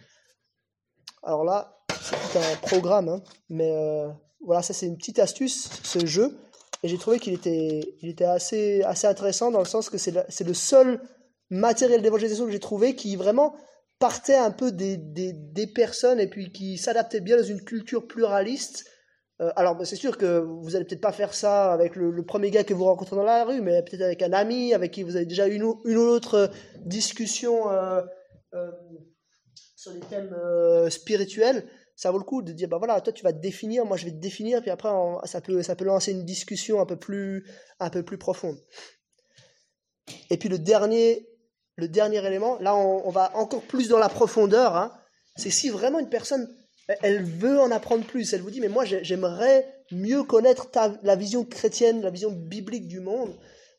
[1.24, 4.08] Alors là, c'est tout un programme, hein, mais euh,
[4.42, 6.38] voilà, ça c'est une petite astuce, ce jeu,
[6.84, 10.12] et j'ai trouvé qu'il était, il était assez, assez intéressant dans le sens que c'est,
[10.12, 11.02] le seul
[11.50, 13.56] matériel d'évangélisation que j'ai trouvé qui vraiment
[14.00, 18.08] partait un peu des, des, des personnes et puis qui s'adaptait bien dans une culture
[18.08, 18.86] pluraliste.
[19.42, 22.64] Euh, alors, c'est sûr que vous allez peut-être pas faire ça avec le, premier gars
[22.64, 25.26] que vous rencontrez dans la rue, mais peut-être avec un ami avec qui vous avez
[25.26, 26.52] déjà une, une ou autre
[26.86, 28.02] discussion euh,
[28.54, 28.72] euh,
[29.76, 31.68] sur des thèmes euh, spirituels.
[31.96, 34.06] Ça vaut le coup de dire, bah voilà, toi tu vas te définir, moi je
[34.06, 34.90] vais te définir, puis après
[35.26, 37.48] ça, peut, ça peut lancer une discussion un peu plus,
[37.80, 38.58] un peu plus profonde.
[40.30, 41.28] Et puis le dernier
[41.76, 44.92] le dernier élément, là on, on, va encore plus dans la profondeur, hein,
[45.36, 46.48] c'est si vraiment une personne,
[46.88, 50.70] elle veut en apprendre plus, elle vous dit, mais moi j'aimerais mieux connaître
[51.04, 53.34] la vision chrétienne, la vision biblique du monde,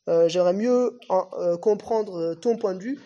[0.08, 2.98] euh, j'aimerais mieux euh, comprendre ton point de vue,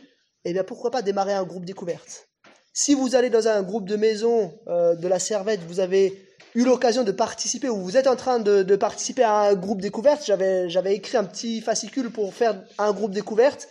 [0.44, 2.28] et eh bien pourquoi pas démarrer un groupe découverte?
[2.72, 6.22] Si vous allez dans un groupe de maison euh, de la Servette, vous avez
[6.54, 9.80] eu l'occasion de participer ou vous êtes en train de, de participer à un groupe
[9.80, 13.68] découverte, j'avais écrit un petit fascicule pour faire un groupe découverte,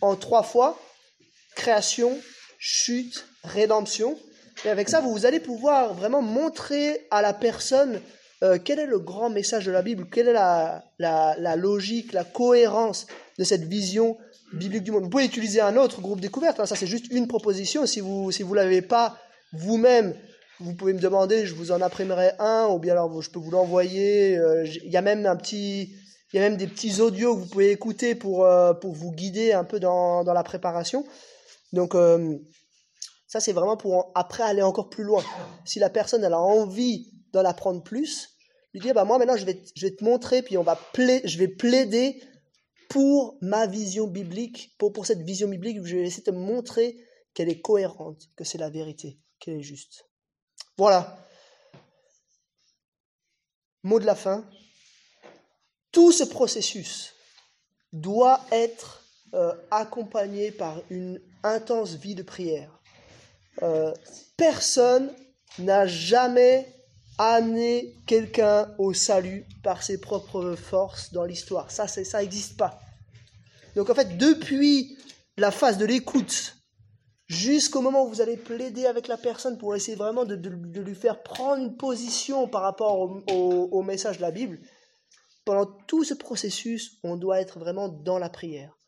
[0.00, 0.78] en trois fois
[1.54, 2.18] création,
[2.58, 4.18] chute, rédemption.
[4.64, 8.00] Et avec ça, vous allez pouvoir vraiment montrer à la personne
[8.42, 12.24] euh, quel est le grand message de la Bible, quelle est la, la, logique, la
[12.24, 13.06] cohérence
[13.38, 14.16] de cette vision
[14.54, 15.04] biblique du monde.
[15.04, 17.86] Vous pouvez utiliser un autre groupe découverte, hein, ça c'est juste une proposition.
[17.86, 19.16] Si vous si vous l'avez pas
[19.52, 20.14] vous-même
[20.60, 23.50] vous pouvez me demander, je vous en imprimerai un, ou bien alors je peux vous
[23.50, 24.36] l'envoyer.
[24.36, 28.14] Euh, Il y a même y a même des petits audios que vous pouvez écouter
[28.14, 31.04] pour, euh, pour vous guider un peu dans, dans la préparation.
[31.72, 31.94] Donc,
[33.30, 35.22] ça, c'est vraiment pour après aller encore plus loin.
[35.64, 38.36] Si la personne a envie d'en apprendre plus,
[38.74, 41.46] lui dire bah moi maintenant je vais, te- montrer, puis on va pla- je vais
[41.46, 42.20] plaider
[42.88, 46.96] pour ma vision biblique, pour, pour cette vision biblique, je vais essayer de te montrer
[47.32, 50.06] qu'elle est cohérente, que c'est la vérité, qu'elle est juste.
[50.76, 51.24] Voilà.
[53.84, 54.44] Mot de la fin.
[55.92, 57.14] Tout ce processus
[57.92, 59.04] doit être
[59.34, 62.79] euh, accompagné par une intense vie de prière.
[63.62, 63.92] Euh,
[64.36, 65.12] personne
[65.58, 66.74] n'a jamais
[67.18, 71.70] amené quelqu'un au salut par ses propres forces dans l'histoire.
[71.70, 72.80] Ça, ça n'existe pas.
[73.76, 74.96] Donc en fait, depuis
[75.36, 76.56] la phase de l'écoute
[77.26, 81.22] jusqu'au moment où vous allez plaider avec la personne pour essayer vraiment de, lui faire
[81.22, 84.58] prendre une position par rapport au message de la Bible,
[85.44, 88.79] pendant tout ce processus, on doit être vraiment dans la prière.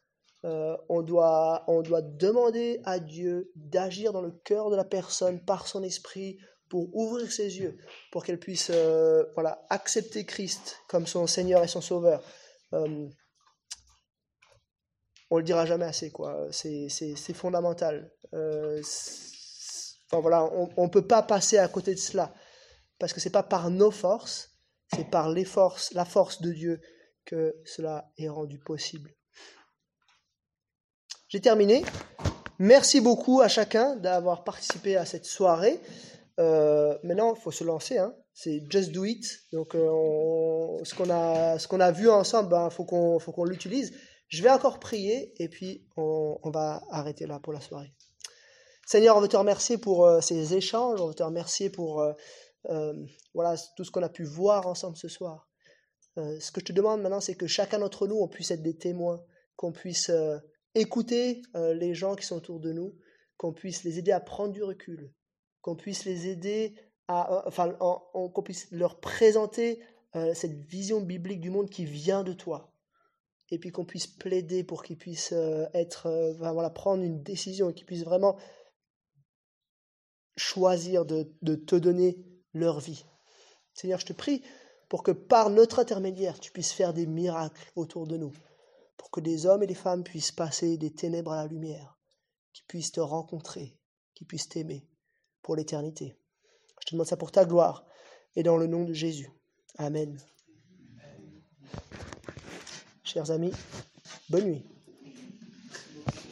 [0.44, 5.82] Euh, on, doit, demander à Dieu d'agir dans le cœur de la personne par son
[5.84, 6.38] esprit
[6.68, 7.76] pour ouvrir ses yeux,
[8.10, 12.24] pour qu'elle puisse euh, voilà, accepter Christ comme son Seigneur et son Sauveur.
[12.72, 13.08] Euh,
[15.30, 16.12] on le dira jamais assez.
[16.50, 18.10] C'est, fondamental.
[18.34, 18.82] Euh,
[20.12, 22.34] on ne peut pas passer à côté de cela,
[22.98, 24.50] parce que c'est pas par nos forces,
[24.94, 26.80] c'est par les forces, la force de Dieu
[27.24, 29.14] que cela est rendu possible.
[31.32, 31.82] J'ai terminé.
[32.58, 35.80] Merci beaucoup à chacun d'avoir participé à cette soirée.
[36.38, 37.96] Euh, maintenant, il faut se lancer.
[37.96, 38.14] Hein.
[38.34, 39.24] C'est just do it.
[39.50, 43.94] Donc, euh, ce qu'on a, ce a vu ensemble, il faut qu'on, faut l'utilise.
[44.28, 47.94] Je vais encore prier et puis on, va arrêter là pour la soirée.
[48.86, 51.00] Seigneur, on veut te remercier pour euh, ces échanges.
[51.00, 52.06] On veut te remercier pour
[53.32, 55.48] voilà, tout ce qu'on a pu voir ensemble ce soir.
[56.16, 58.76] Ce que je te demande maintenant, c'est que chacun d'entre nous, on puisse être des
[58.76, 59.24] témoins,
[59.56, 60.10] qu'on puisse
[60.74, 62.94] écouter euh, les gens qui sont autour de nous,
[63.36, 65.12] qu'on puisse les aider à prendre du recul,
[65.60, 66.74] qu'on puisse les aider
[67.08, 69.82] à, euh, enfin, en- en- qu'on leur présenter
[70.14, 72.74] euh, cette vision biblique du monde qui vient de toi,
[73.50, 75.32] et puis qu'on puisse plaider pour qu'ils puissent
[75.74, 78.36] être, enfin, voilà, prendre une décision et qu'ils puissent vraiment
[80.36, 82.18] choisir de te donner
[82.54, 83.04] leur vie.
[83.74, 84.42] Seigneur, je te prie
[84.88, 88.32] pour que par notre intermédiaire, tu puisses faire des miracles autour de nous,
[89.02, 91.98] pour que des hommes et des femmes puissent passer des ténèbres à la lumière,
[92.52, 93.76] qu'ils puissent te rencontrer,
[94.14, 94.86] qu'ils puissent t'aimer
[95.42, 96.16] pour l'éternité.
[96.80, 97.84] Je te demande ça pour ta gloire
[98.36, 99.28] et dans le nom de Jésus.
[99.76, 100.20] Amen.
[103.02, 103.50] Chers amis,
[104.30, 104.66] bonne nuit.